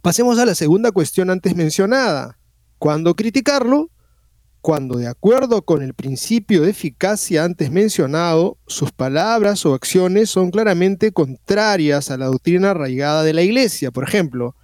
[0.01, 2.37] pasemos a la segunda cuestión antes mencionada.
[2.79, 3.91] ¿Cuándo criticarlo?
[4.61, 10.49] Cuando de acuerdo con el principio de eficacia antes mencionado, sus palabras o acciones son
[10.49, 13.91] claramente contrarias a la doctrina arraigada de la Iglesia.
[13.91, 14.55] Por ejemplo,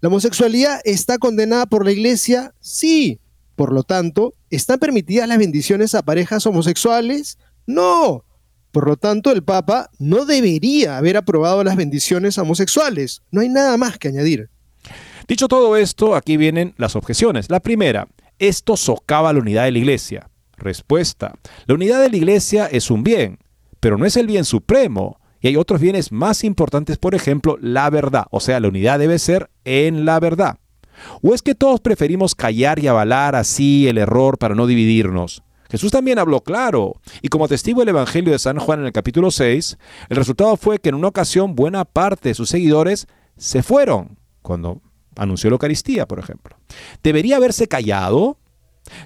[0.00, 2.52] ¿la homosexualidad está condenada por la Iglesia?
[2.60, 3.20] Sí,
[3.56, 7.38] por lo tanto, ¿están permitidas las bendiciones a parejas homosexuales?
[7.66, 8.24] No.
[8.72, 13.22] Por lo tanto, el Papa no debería haber aprobado las bendiciones homosexuales.
[13.30, 14.50] No hay nada más que añadir.
[15.28, 17.48] Dicho todo esto, aquí vienen las objeciones.
[17.50, 20.28] La primera, esto socava la unidad de la Iglesia.
[20.56, 21.34] Respuesta,
[21.66, 23.38] la unidad de la Iglesia es un bien,
[23.80, 25.20] pero no es el bien supremo.
[25.40, 28.26] Y hay otros bienes más importantes, por ejemplo, la verdad.
[28.30, 30.58] O sea, la unidad debe ser en la verdad.
[31.22, 35.42] ¿O es que todos preferimos callar y avalar así el error para no dividirnos?
[35.70, 39.30] Jesús también habló claro, y como testigo del Evangelio de San Juan en el capítulo
[39.30, 39.78] 6,
[40.08, 44.82] el resultado fue que en una ocasión buena parte de sus seguidores se fueron, cuando
[45.16, 46.56] anunció la Eucaristía, por ejemplo.
[47.02, 48.38] ¿Debería haberse callado?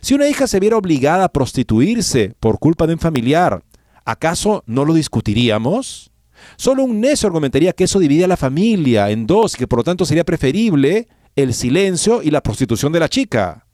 [0.00, 3.62] Si una hija se viera obligada a prostituirse por culpa de un familiar,
[4.04, 6.10] ¿acaso no lo discutiríamos?
[6.56, 9.80] Solo un necio argumentaría que eso divide a la familia en dos y que por
[9.80, 11.08] lo tanto sería preferible
[11.38, 13.64] el silencio y la prostitución de la chica.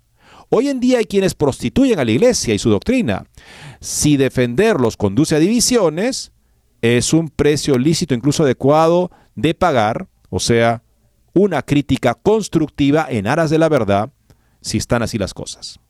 [0.50, 3.24] Hoy en día hay quienes prostituyen a la iglesia y su doctrina.
[3.80, 6.32] Si defenderlos conduce a divisiones,
[6.82, 10.82] es un precio lícito, incluso adecuado, de pagar, o sea,
[11.32, 14.12] una crítica constructiva en aras de la verdad,
[14.60, 15.80] si están así las cosas.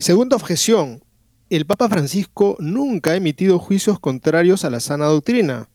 [0.00, 1.04] Segunda objeción,
[1.48, 5.68] el Papa Francisco nunca ha emitido juicios contrarios a la sana doctrina.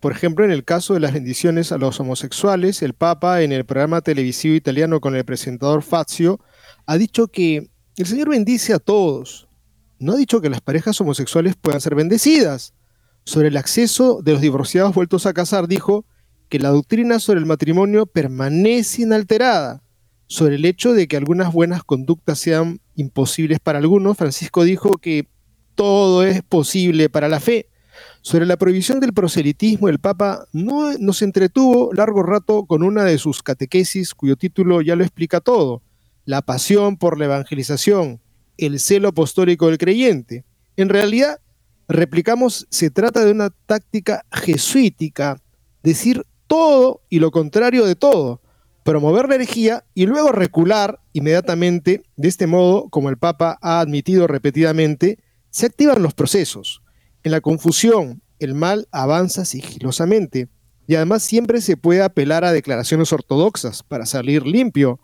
[0.00, 3.66] Por ejemplo, en el caso de las bendiciones a los homosexuales, el Papa, en el
[3.66, 6.40] programa televisivo italiano con el presentador Fazio,
[6.86, 9.46] ha dicho que el Señor bendice a todos.
[9.98, 12.72] No ha dicho que las parejas homosexuales puedan ser bendecidas.
[13.24, 16.06] Sobre el acceso de los divorciados vueltos a casar, dijo
[16.48, 19.82] que la doctrina sobre el matrimonio permanece inalterada.
[20.26, 25.28] Sobre el hecho de que algunas buenas conductas sean imposibles para algunos, Francisco dijo que
[25.74, 27.69] todo es posible para la fe
[28.22, 33.18] sobre la prohibición del proselitismo, el Papa no nos entretuvo largo rato con una de
[33.18, 35.82] sus catequesis cuyo título ya lo explica todo,
[36.26, 38.20] la pasión por la evangelización,
[38.58, 40.44] el celo apostólico del creyente.
[40.76, 41.40] En realidad,
[41.88, 45.40] replicamos, se trata de una táctica jesuítica,
[45.82, 48.42] decir todo y lo contrario de todo,
[48.84, 52.02] promover la herejía y luego recular inmediatamente.
[52.16, 55.18] De este modo, como el Papa ha admitido repetidamente,
[55.48, 56.82] se activan los procesos.
[57.22, 60.48] En la confusión, el mal avanza sigilosamente
[60.86, 64.98] y además siempre se puede apelar a declaraciones ortodoxas para salir limpio,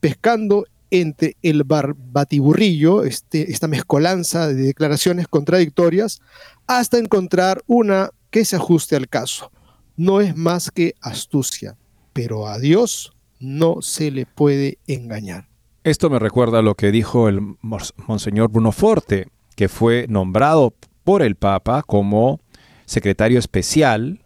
[0.00, 6.20] pescando entre el barbatiburrillo, este, esta mezcolanza de declaraciones contradictorias,
[6.66, 9.52] hasta encontrar una que se ajuste al caso.
[9.96, 11.76] No es más que astucia,
[12.12, 15.48] pero a Dios no se le puede engañar.
[15.84, 20.74] Esto me recuerda a lo que dijo el Monseñor Bruno Forte, que fue nombrado
[21.08, 22.38] por el Papa como
[22.84, 24.20] secretario especial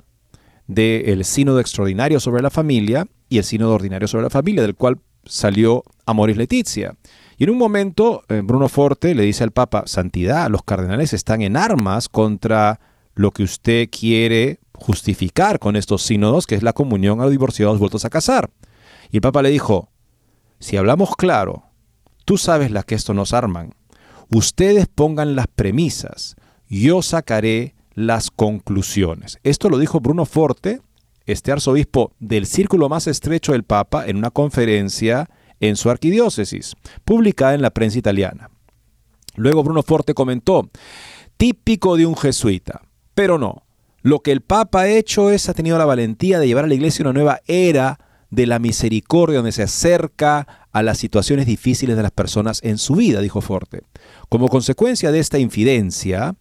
[0.66, 4.98] del Sínodo Extraordinario sobre la Familia y el Sínodo Ordinario sobre la Familia, del cual
[5.24, 6.96] salió Amoris Letizia.
[7.38, 11.40] Y en un momento, eh, Bruno Forte le dice al Papa, Santidad, los cardenales están
[11.42, 12.80] en armas contra
[13.14, 17.78] lo que usted quiere justificar con estos sínodos, que es la comunión a los divorciados
[17.78, 18.50] vueltos a casar.
[19.12, 19.88] Y el Papa le dijo,
[20.58, 21.62] si hablamos claro,
[22.24, 23.72] tú sabes las que esto nos arman.
[24.30, 26.34] Ustedes pongan las premisas,
[26.80, 29.38] yo sacaré las conclusiones.
[29.42, 30.80] Esto lo dijo Bruno Forte,
[31.26, 35.28] este arzobispo del círculo más estrecho del Papa, en una conferencia
[35.60, 38.50] en su arquidiócesis, publicada en la prensa italiana.
[39.36, 40.70] Luego Bruno Forte comentó,
[41.36, 42.80] típico de un jesuita,
[43.14, 43.64] pero no,
[44.00, 46.74] lo que el Papa ha hecho es, ha tenido la valentía de llevar a la
[46.74, 47.98] iglesia una nueva era
[48.30, 52.94] de la misericordia, donde se acerca a las situaciones difíciles de las personas en su
[52.94, 53.82] vida, dijo Forte.
[54.30, 56.34] Como consecuencia de esta infidencia,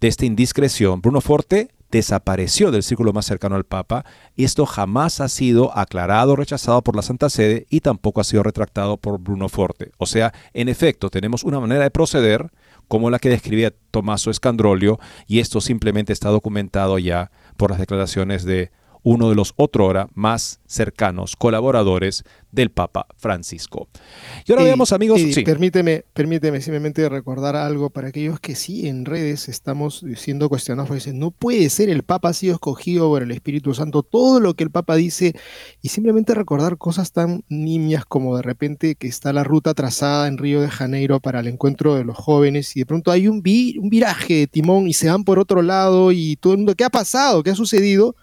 [0.00, 4.04] de esta indiscreción, Bruno Forte desapareció del círculo más cercano al Papa
[4.36, 8.24] y esto jamás ha sido aclarado o rechazado por la Santa Sede y tampoco ha
[8.24, 9.92] sido retractado por Bruno Forte.
[9.96, 12.50] O sea, en efecto, tenemos una manera de proceder
[12.88, 18.44] como la que describía Tommaso Escandrolio y esto simplemente está documentado ya por las declaraciones
[18.44, 18.70] de
[19.02, 23.88] uno de los otrora más cercanos colaboradores del Papa Francisco.
[24.46, 25.20] Y ahora veamos, amigos.
[25.44, 30.92] Permíteme, permíteme simplemente recordar algo para aquellos que sí en redes estamos siendo cuestionados.
[30.92, 34.54] Dicen, no puede ser, el Papa ha sido escogido por el Espíritu Santo, todo lo
[34.54, 35.34] que el Papa dice,
[35.82, 40.38] y simplemente recordar cosas tan nimias como de repente que está la ruta trazada en
[40.38, 43.88] Río de Janeiro para el encuentro de los jóvenes, y de pronto hay un, un
[43.90, 46.90] viraje de timón y se van por otro lado, y todo el mundo, ¿qué ha
[46.90, 47.42] pasado?
[47.42, 48.16] ¿Qué ha sucedido?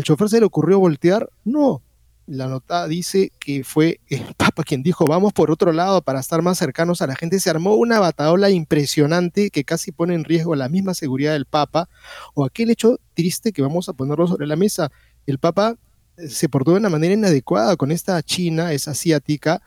[0.00, 1.28] ¿Al chofer se le ocurrió voltear?
[1.44, 1.82] No.
[2.26, 6.40] La nota dice que fue el Papa quien dijo, vamos por otro lado para estar
[6.40, 7.38] más cercanos a la gente.
[7.38, 11.90] Se armó una bataola impresionante que casi pone en riesgo la misma seguridad del Papa,
[12.32, 14.90] o aquel hecho triste que vamos a ponerlo sobre la mesa.
[15.26, 15.76] El Papa
[16.16, 19.60] eh, se portó de una manera inadecuada con esta china, esa asiática,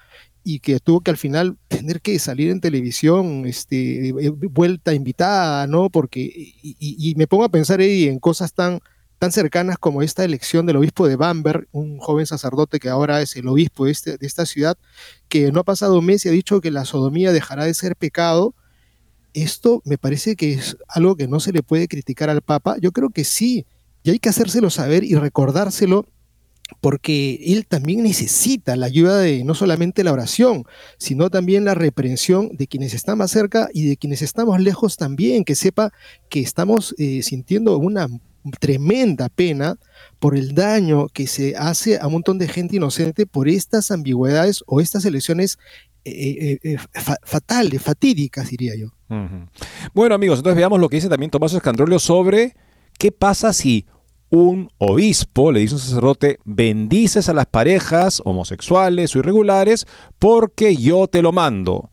[0.44, 5.68] y que tuvo que al final tener que salir en televisión, este, eh, vuelta invitada,
[5.68, 5.92] ¿no?
[5.92, 6.24] Porque,
[6.64, 8.80] y, me pongo a pensar en cosas tan
[9.24, 13.38] tan cercanas como esta elección del obispo de Bamberg, un joven sacerdote que ahora es
[13.38, 14.78] el obispo de, este, de esta ciudad,
[15.30, 17.96] que no ha pasado un mes y ha dicho que la sodomía dejará de ser
[17.96, 18.54] pecado.
[19.34, 22.76] Esto me parece que es algo que no se le puede criticar al Papa.
[22.82, 23.66] Yo creo que sí,
[24.04, 26.06] y hay que hacérselo saber y recordárselo
[26.82, 30.66] porque él también necesita la ayuda de no solamente la oración,
[30.98, 35.46] sino también la reprensión de quienes están más cerca y de quienes estamos lejos también,
[35.46, 35.94] que sepa
[36.28, 38.10] que estamos eh, sintiendo una
[38.60, 39.78] tremenda pena
[40.20, 44.64] por el daño que se hace a un montón de gente inocente por estas ambigüedades
[44.68, 45.58] o estas elecciones
[46.06, 46.78] eh, eh, eh,
[47.24, 48.90] fatales, fatídicas, diría yo.
[49.94, 52.56] Bueno, amigos, entonces veamos lo que dice también Tomás Escandrolio sobre
[52.98, 53.86] qué pasa si
[54.30, 59.86] un obispo, le dice un sacerdote, bendices a las parejas homosexuales o irregulares
[60.18, 61.92] porque yo te lo mando.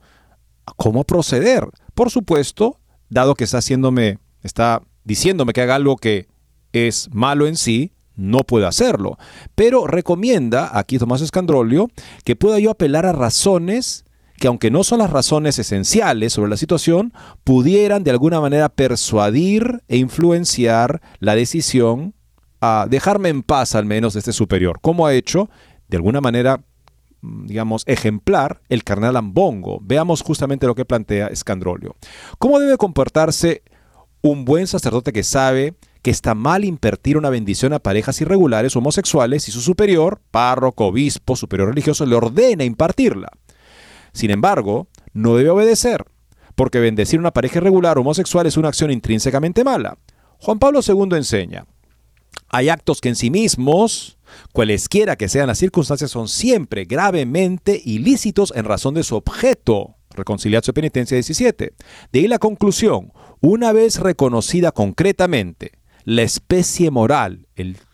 [0.76, 1.68] ¿Cómo proceder?
[1.94, 2.80] Por supuesto,
[3.11, 6.28] dado que está haciéndome, está diciéndome que haga algo que
[6.73, 9.18] es malo en sí, no puede hacerlo.
[9.55, 11.91] Pero recomienda, aquí Tomás Escandrolio,
[12.25, 14.05] que pueda yo apelar a razones
[14.41, 17.12] que aunque no son las razones esenciales sobre la situación,
[17.45, 22.14] pudieran de alguna manera persuadir e influenciar la decisión
[22.62, 25.51] a dejarme en paz al menos de este superior, como ha hecho
[25.89, 26.64] de alguna manera
[27.21, 29.79] mm, digamos, ejemplar el carnal Ambongo.
[29.83, 31.97] Veamos justamente lo que plantea Escandrolio.
[32.39, 33.62] ¿Cómo debe comportarse
[34.23, 39.44] un buen sacerdote que sabe que está mal impartir una bendición a parejas irregulares homosexuales
[39.44, 43.28] si su superior, párroco, obispo, superior religioso, le ordena impartirla.
[44.12, 46.05] Sin embargo, no debe obedecer,
[46.55, 49.98] porque bendecir una pareja irregular homosexual es una acción intrínsecamente mala.
[50.38, 51.66] Juan Pablo II enseña,
[52.48, 54.18] hay actos que en sí mismos,
[54.53, 59.96] cualesquiera que sean las circunstancias, son siempre gravemente ilícitos en razón de su objeto.
[60.12, 61.72] Reconciliación Penitencia 17.
[62.12, 67.46] De ahí la conclusión, una vez reconocida concretamente la especie moral,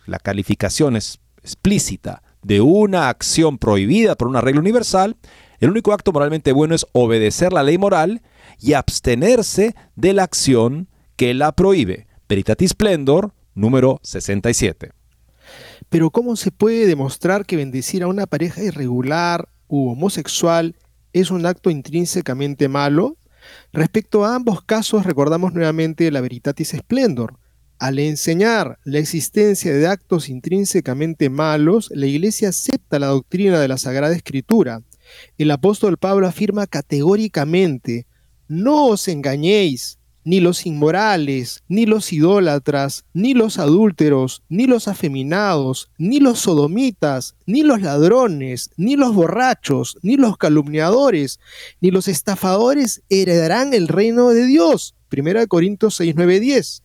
[0.07, 5.17] la calificación es explícita de una acción prohibida por una regla universal,
[5.59, 8.23] el único acto moralmente bueno es obedecer la ley moral
[8.61, 12.07] y abstenerse de la acción que la prohíbe.
[12.29, 14.93] Veritatis Splendor, número 67.
[15.89, 20.77] Pero ¿cómo se puede demostrar que bendecir a una pareja irregular u homosexual
[21.13, 23.17] es un acto intrínsecamente malo?
[23.73, 27.39] Respecto a ambos casos, recordamos nuevamente la Veritatis Splendor,
[27.79, 33.79] al enseñar la existencia de actos intrínsecamente malos, la Iglesia acepta la doctrina de la
[33.79, 34.83] Sagrada Escritura.
[35.39, 38.07] El apóstol Pablo afirma categóricamente,
[38.49, 45.89] no os engañéis, ni los inmorales, ni los idólatras, ni los adúlteros, ni los afeminados,
[45.99, 51.39] ni los sodomitas, ni los ladrones, ni los borrachos, ni los calumniadores,
[51.81, 54.97] ni los estafadores heredarán el reino de Dios.
[55.17, 56.83] 1 Corintios 6, 9, 10.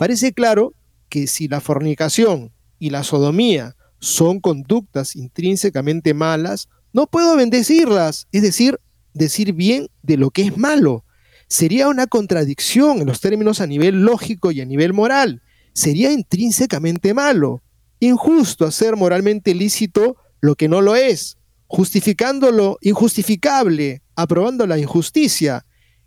[0.00, 0.72] Parece claro
[1.10, 8.40] que si la fornicación y la sodomía son conductas intrínsecamente malas, no puedo bendecirlas, es
[8.40, 8.80] decir,
[9.12, 11.04] decir bien de lo que es malo.
[11.48, 15.42] Sería una contradicción en los términos a nivel lógico y a nivel moral.
[15.74, 17.60] Sería intrínsecamente malo,
[17.98, 21.36] injusto hacer moralmente lícito lo que no lo es.
[21.66, 25.66] justificando lo injustificable, aprobando la injusticia.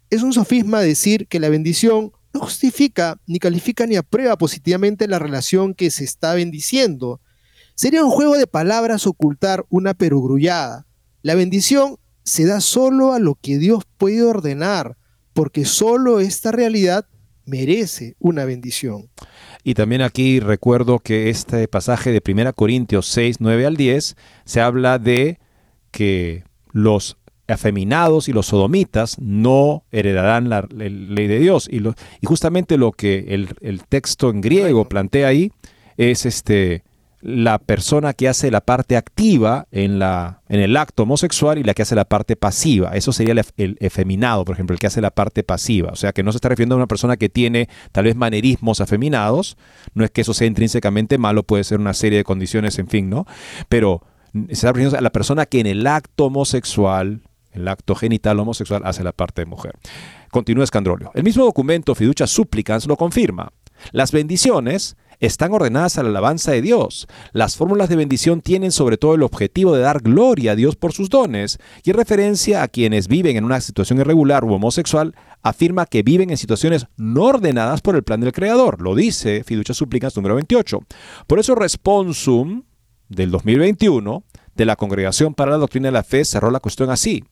[0.10, 5.20] Es un sofisma decir que la bendición no justifica, ni califica, ni aprueba positivamente la
[5.20, 7.22] relación que se está bendiciendo.
[7.76, 10.86] Sería un juego de palabras ocultar una perogrullada.
[11.22, 14.98] La bendición se da solo a lo que Dios puede ordenar,
[15.34, 17.06] porque solo esta realidad
[17.46, 19.10] merece una bendición.
[19.64, 24.16] Y también aquí recuerdo que este pasaje de 1 Corintios 6, 9 al 10
[24.46, 25.40] se habla de
[25.92, 27.18] que los
[27.48, 31.68] afeminados y los sodomitas no heredarán la, ley de Dios.
[31.72, 35.52] Y, y justamente lo que el, el, texto en griego plantea ahí
[35.98, 36.84] es este
[37.24, 41.74] la persona que hace la parte activa en, la, en el acto homosexual y la
[41.74, 42.92] que hace la parte pasiva.
[42.96, 45.92] Eso sería el, efeminado, por ejemplo, el que hace la parte pasiva.
[45.94, 48.82] O sea, que no se está refiriendo a una persona que tiene tal vez manerismos
[48.82, 49.58] afeminados.
[49.94, 53.10] No es que eso sea intrínsecamente malo, puede ser una serie de condiciones, en fin,
[53.10, 53.26] ¿no?
[53.70, 54.02] Pero
[54.34, 57.22] se está refiriendo a la persona que en el acto homosexual,
[57.54, 59.78] el acto genital homosexual, hace la parte de mujer.
[60.32, 61.12] Continúa Escandrolio.
[61.14, 63.52] El mismo documento Fiducia Supplicans lo confirma.
[63.92, 67.08] Las bendiciones están ordenadas a la alabanza de Dios.
[67.32, 70.92] Las fórmulas de bendición tienen sobre todo el objetivo de dar gloria a Dios por
[70.92, 75.86] sus dones, y en referencia a quienes viven en una situación irregular u homosexual, afirma
[75.86, 78.82] que viven en situaciones no ordenadas por el plan del Creador.
[78.82, 80.80] Lo dice Fiducia Súplicas número 28.
[81.28, 82.64] Por eso Responsum
[83.08, 84.24] del 2021
[84.56, 87.24] de la Congregación para la Doctrina de la Fe cerró la cuestión así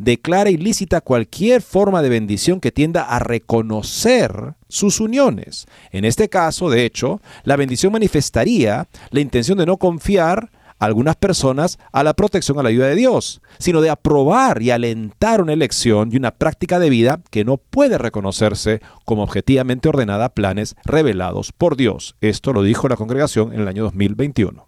[0.00, 5.66] declara ilícita cualquier forma de bendición que tienda a reconocer sus uniones.
[5.92, 11.16] En este caso, de hecho, la bendición manifestaría la intención de no confiar a algunas
[11.16, 15.52] personas a la protección a la ayuda de Dios, sino de aprobar y alentar una
[15.52, 20.76] elección y una práctica de vida que no puede reconocerse como objetivamente ordenada a planes
[20.86, 22.16] revelados por Dios.
[22.22, 24.66] Esto lo dijo la congregación en el año 2021.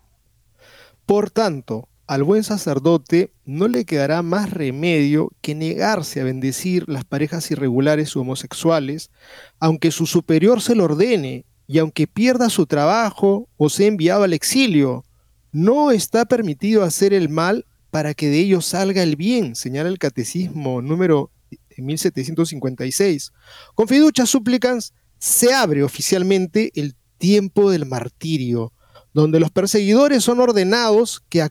[1.06, 7.04] Por tanto, al buen sacerdote no le quedará más remedio que negarse a bendecir las
[7.04, 9.10] parejas irregulares o homosexuales,
[9.58, 14.32] aunque su superior se lo ordene y aunque pierda su trabajo o sea enviado al
[14.32, 15.04] exilio.
[15.52, 19.98] No está permitido hacer el mal para que de ello salga el bien, señala el
[19.98, 21.30] Catecismo número
[21.76, 23.32] 1756.
[23.74, 28.72] Con fiducia súplicas se abre oficialmente el tiempo del martirio,
[29.14, 31.42] donde los perseguidores son ordenados que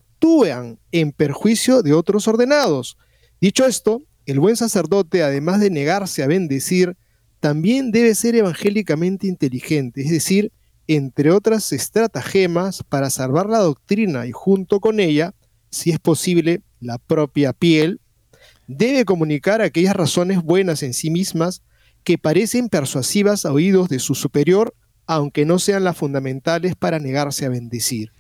[0.92, 2.98] en perjuicio de otros ordenados.
[3.40, 6.96] Dicho esto, el buen sacerdote, además de negarse a bendecir,
[7.40, 10.52] también debe ser evangélicamente inteligente, es decir,
[10.88, 15.34] entre otras estratagemas para salvar la doctrina y junto con ella,
[15.70, 18.00] si es posible, la propia piel,
[18.68, 21.64] debe comunicar aquellas razones buenas en sí mismas
[22.04, 24.74] que parecen persuasivas a oídos de su superior
[25.08, 28.12] aunque no sean las fundamentales para negarse a bendecir.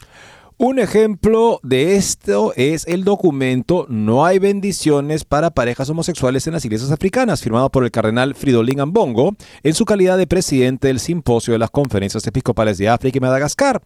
[0.63, 6.63] Un ejemplo de esto es el documento No hay bendiciones para parejas homosexuales en las
[6.63, 11.53] iglesias africanas, firmado por el cardenal Fridolin Ambongo en su calidad de presidente del Simposio
[11.53, 13.81] de las Conferencias Episcopales de África y Madagascar.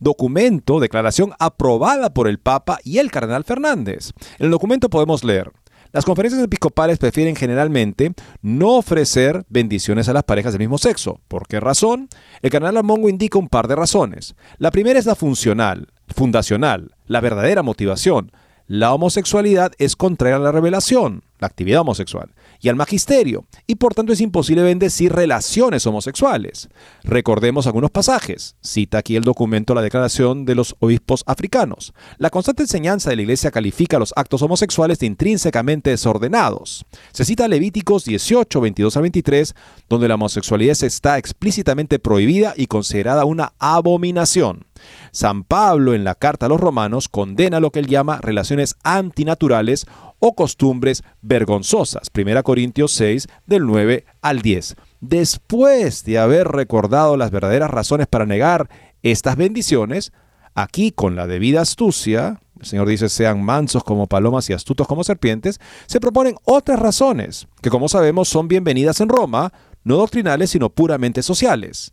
[0.00, 4.10] Documento, declaración aprobada por el Papa y el cardenal Fernández.
[4.38, 5.50] En el documento podemos leer,
[5.92, 8.12] las conferencias episcopales prefieren generalmente
[8.42, 11.22] no ofrecer bendiciones a las parejas del mismo sexo.
[11.26, 12.10] ¿Por qué razón?
[12.42, 14.34] El canal Amongo indica un par de razones.
[14.58, 18.32] La primera es la funcional, fundacional, la verdadera motivación.
[18.66, 23.94] La homosexualidad es contraria a la revelación, la actividad homosexual y al magisterio, y por
[23.94, 26.68] tanto es imposible bendecir relaciones homosexuales.
[27.04, 28.56] Recordemos algunos pasajes.
[28.60, 31.94] Cita aquí el documento la Declaración de los Obispos Africanos.
[32.18, 36.84] La constante enseñanza de la Iglesia califica los actos homosexuales de intrínsecamente desordenados.
[37.12, 39.54] Se cita Levíticos 18, 22 a 23,
[39.88, 44.66] donde la homosexualidad está explícitamente prohibida y considerada una abominación.
[45.10, 49.86] San Pablo en la carta a los romanos condena lo que él llama relaciones antinaturales
[50.18, 52.10] o costumbres vergonzosas.
[52.14, 54.76] 1 Corintios 6 del 9 al 10.
[55.00, 58.68] Después de haber recordado las verdaderas razones para negar
[59.02, 60.12] estas bendiciones,
[60.54, 65.04] aquí con la debida astucia, el Señor dice sean mansos como palomas y astutos como
[65.04, 69.52] serpientes, se proponen otras razones, que como sabemos son bienvenidas en Roma,
[69.84, 71.92] no doctrinales sino puramente sociales.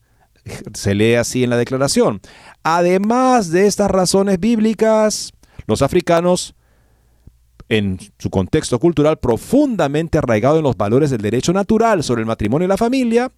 [0.73, 2.21] Se lee así en la declaración.
[2.63, 5.33] Además de estas razones bíblicas,
[5.67, 6.55] los africanos
[7.69, 12.65] en su contexto cultural profundamente arraigado en los valores del derecho natural sobre el matrimonio
[12.65, 13.31] y la familia,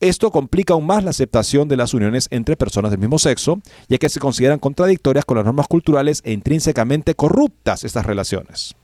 [0.00, 3.96] esto complica aún más la aceptación de las uniones entre personas del mismo sexo, ya
[3.96, 8.74] que se consideran contradictorias con las normas culturales e intrínsecamente corruptas estas relaciones.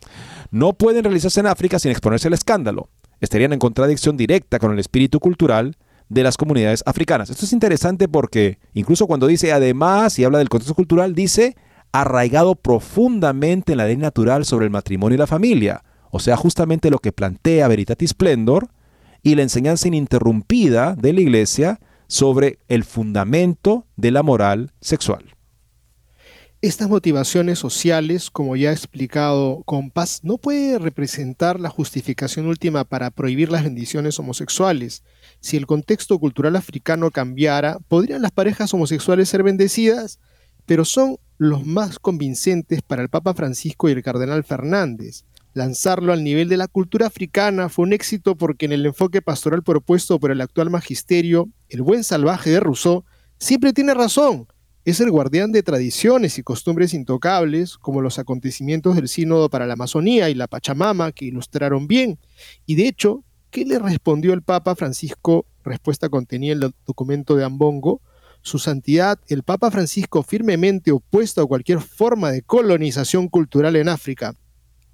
[0.51, 2.89] No pueden realizarse en África sin exponerse al escándalo.
[3.21, 5.77] Estarían en contradicción directa con el espíritu cultural
[6.13, 7.31] de las comunidades africanas.
[7.31, 11.57] Esto es interesante porque incluso cuando dice además y habla del contexto cultural, dice
[11.91, 16.91] arraigado profundamente en la ley natural sobre el matrimonio y la familia, o sea, justamente
[16.91, 18.69] lo que plantea Veritatis Splendor
[19.23, 25.25] y la enseñanza ininterrumpida de la Iglesia sobre el fundamento de la moral sexual.
[26.63, 33.11] Estas motivaciones sociales, como ya ha explicado Compás, no puede representar la justificación última para
[33.11, 35.03] prohibir las bendiciones homosexuales.
[35.41, 40.21] Si el contexto cultural africano cambiara, ¿podrían las parejas homosexuales ser bendecidas?
[40.65, 45.25] Pero son los más convincentes para el Papa Francisco y el Cardenal Fernández.
[45.55, 49.65] Lanzarlo al nivel de la cultura africana fue un éxito porque en el enfoque pastoral
[49.65, 53.05] propuesto por el actual magisterio, el buen salvaje de Rousseau
[53.37, 54.47] siempre tiene razón
[54.85, 59.75] es el guardián de tradiciones y costumbres intocables, como los acontecimientos del Sínodo para la
[59.75, 62.19] Amazonía y la Pachamama, que ilustraron bien.
[62.67, 65.47] Y de hecho, ¿qué le respondió el Papa Francisco?
[65.63, 68.01] Respuesta contenía el documento de Ambongo.
[68.41, 74.35] Su santidad, el Papa Francisco firmemente opuesto a cualquier forma de colonización cultural en África,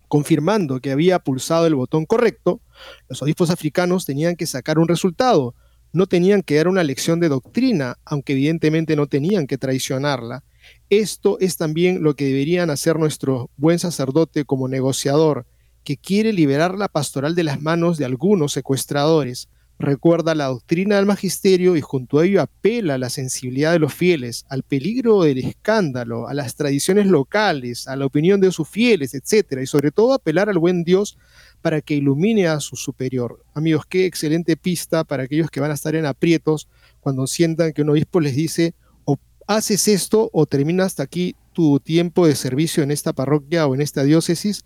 [0.07, 2.61] confirmando que había pulsado el botón correcto,
[3.09, 5.55] los obispos africanos tenían que sacar un resultado,
[5.93, 10.45] no tenían que dar una lección de doctrina, aunque evidentemente no tenían que traicionarla.
[10.91, 15.47] Esto es también lo que deberían hacer nuestro buen sacerdote como negociador,
[15.84, 19.49] que quiere liberar la pastoral de las manos de algunos secuestradores.
[19.78, 23.95] Recuerda la doctrina del magisterio y junto a ello apela a la sensibilidad de los
[23.95, 29.14] fieles, al peligro del escándalo, a las tradiciones locales, a la opinión de sus fieles,
[29.14, 29.61] etc.
[29.62, 31.16] Y sobre todo apelar al buen Dios
[31.61, 33.44] para que ilumine a su superior.
[33.54, 36.68] Amigos, qué excelente pista para aquellos que van a estar en aprietos
[37.00, 41.80] cuando sientan que un obispo les dice o haces esto o termina hasta aquí tu
[41.80, 44.64] tiempo de servicio en esta parroquia o en esta diócesis,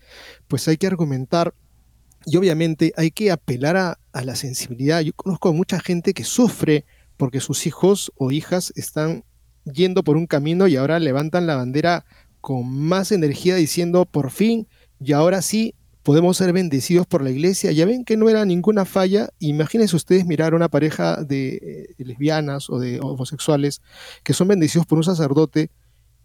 [0.49, 1.55] pues hay que argumentar
[2.27, 5.01] y obviamente hay que apelar a, a la sensibilidad.
[5.01, 6.85] Yo conozco a mucha gente que sufre
[7.17, 9.25] porque sus hijos o hijas están
[9.65, 12.05] yendo por un camino y ahora levantan la bandera
[12.41, 14.69] con más energía diciendo por fin
[15.01, 17.73] y ahora sí podemos ser bendecidos por la iglesia.
[17.73, 19.31] Ya ven que no era ninguna falla.
[19.39, 21.55] Imagínense ustedes mirar a una pareja de,
[21.99, 23.81] eh, lesbianas o de homosexuales
[24.23, 25.71] que son bendecidos por un sacerdote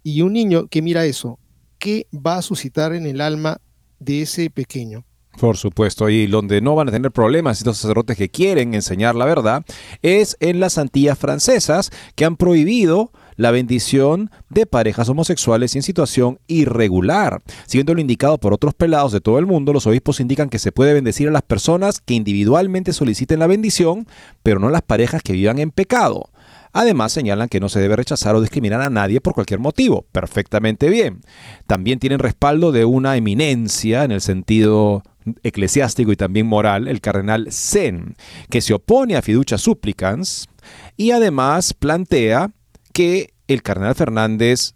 [0.04, 1.40] y un niño que mira eso.
[1.80, 3.62] ¿Qué va a suscitar en el alma
[4.00, 5.06] de ese pequeño?
[5.38, 9.26] Por supuesto, y donde no van a tener problemas estos sacerdotes que quieren enseñar la
[9.26, 9.64] verdad
[10.02, 16.40] es en las antillas francesas que han prohibido la bendición de parejas homosexuales en situación
[16.48, 17.42] irregular.
[17.66, 20.74] Siguiendo lo indicado por otros pelados de todo el mundo, los obispos indican que se
[20.74, 24.08] puede bendecir a las personas que individualmente soliciten la bendición,
[24.44, 26.30] pero no a las parejas que vivan en pecado.
[26.74, 30.06] Además, señalan que no se debe rechazar o discriminar a nadie por cualquier motivo.
[30.12, 31.22] Perfectamente bien.
[31.66, 35.02] También tienen respaldo de una eminencia en el sentido
[35.44, 38.16] eclesiástico y también moral, el cardenal Zen,
[38.50, 40.48] que se opone a fiducia supplicans
[40.96, 42.52] y además plantea
[42.98, 44.74] que el cardenal Fernández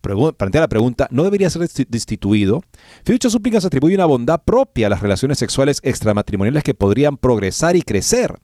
[0.00, 2.64] plantea la pregunta, ¿no debería ser destituido?
[3.04, 7.82] Fiducia súplicas atribuye una bondad propia a las relaciones sexuales extramatrimoniales que podrían progresar y
[7.82, 8.34] crecer.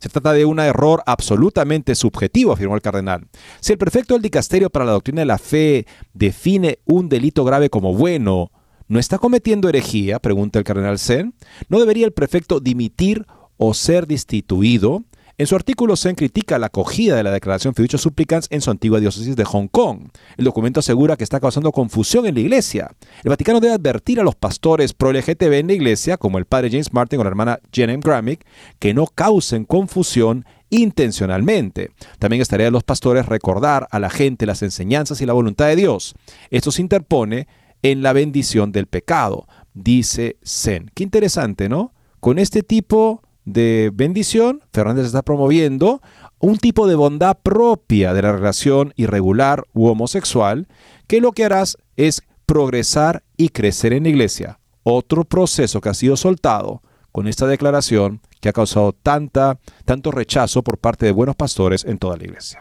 [0.00, 3.26] Se trata de un error absolutamente subjetivo, afirmó el cardenal.
[3.58, 5.84] Si el prefecto del dicasterio para la doctrina de la fe
[6.14, 8.52] define un delito grave como bueno,
[8.86, 10.20] ¿no está cometiendo herejía?
[10.20, 11.34] pregunta el cardenal Sen.
[11.68, 13.26] ¿No debería el prefecto dimitir
[13.56, 15.02] o ser destituido?
[15.38, 19.00] En su artículo, Sen critica la acogida de la declaración Fiducia Supplicans en su antigua
[19.00, 20.08] diócesis de Hong Kong.
[20.38, 22.90] El documento asegura que está causando confusión en la iglesia.
[23.22, 26.90] El Vaticano debe advertir a los pastores pro-LGTB en la iglesia, como el padre James
[26.94, 28.46] Martin o la hermana Jen Gramick,
[28.78, 31.90] que no causen confusión intencionalmente.
[32.18, 35.76] También estaría a los pastores recordar a la gente las enseñanzas y la voluntad de
[35.76, 36.14] Dios.
[36.50, 37.46] Esto se interpone
[37.82, 40.90] en la bendición del pecado, dice Zen.
[40.94, 41.92] Qué interesante, ¿no?
[42.20, 46.02] Con este tipo de bendición, Fernández está promoviendo
[46.38, 50.68] un tipo de bondad propia de la relación irregular u homosexual,
[51.06, 54.58] que lo que harás es progresar y crecer en la iglesia.
[54.82, 56.82] Otro proceso que ha sido soltado
[57.12, 61.98] con esta declaración que ha causado tanta, tanto rechazo por parte de buenos pastores en
[61.98, 62.60] toda la iglesia.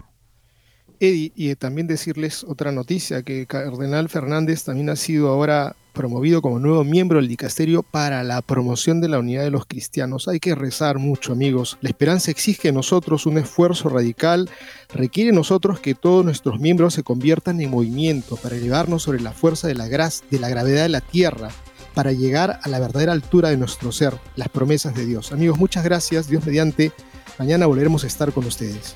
[1.10, 6.60] Eddie, y también decirles otra noticia, que Cardenal Fernández también ha sido ahora promovido como
[6.60, 10.28] nuevo miembro del dicasterio para la promoción de la unidad de los cristianos.
[10.28, 11.78] Hay que rezar mucho, amigos.
[11.82, 14.50] La esperanza exige en nosotros un esfuerzo radical,
[14.94, 19.68] requiere nosotros que todos nuestros miembros se conviertan en movimiento para elevarnos sobre la fuerza
[19.68, 21.50] de la, de la gravedad de la tierra,
[21.96, 25.32] para llegar a la verdadera altura de nuestro ser, las promesas de Dios.
[25.32, 26.92] Amigos, muchas gracias, Dios mediante.
[27.40, 28.96] Mañana volveremos a estar con ustedes.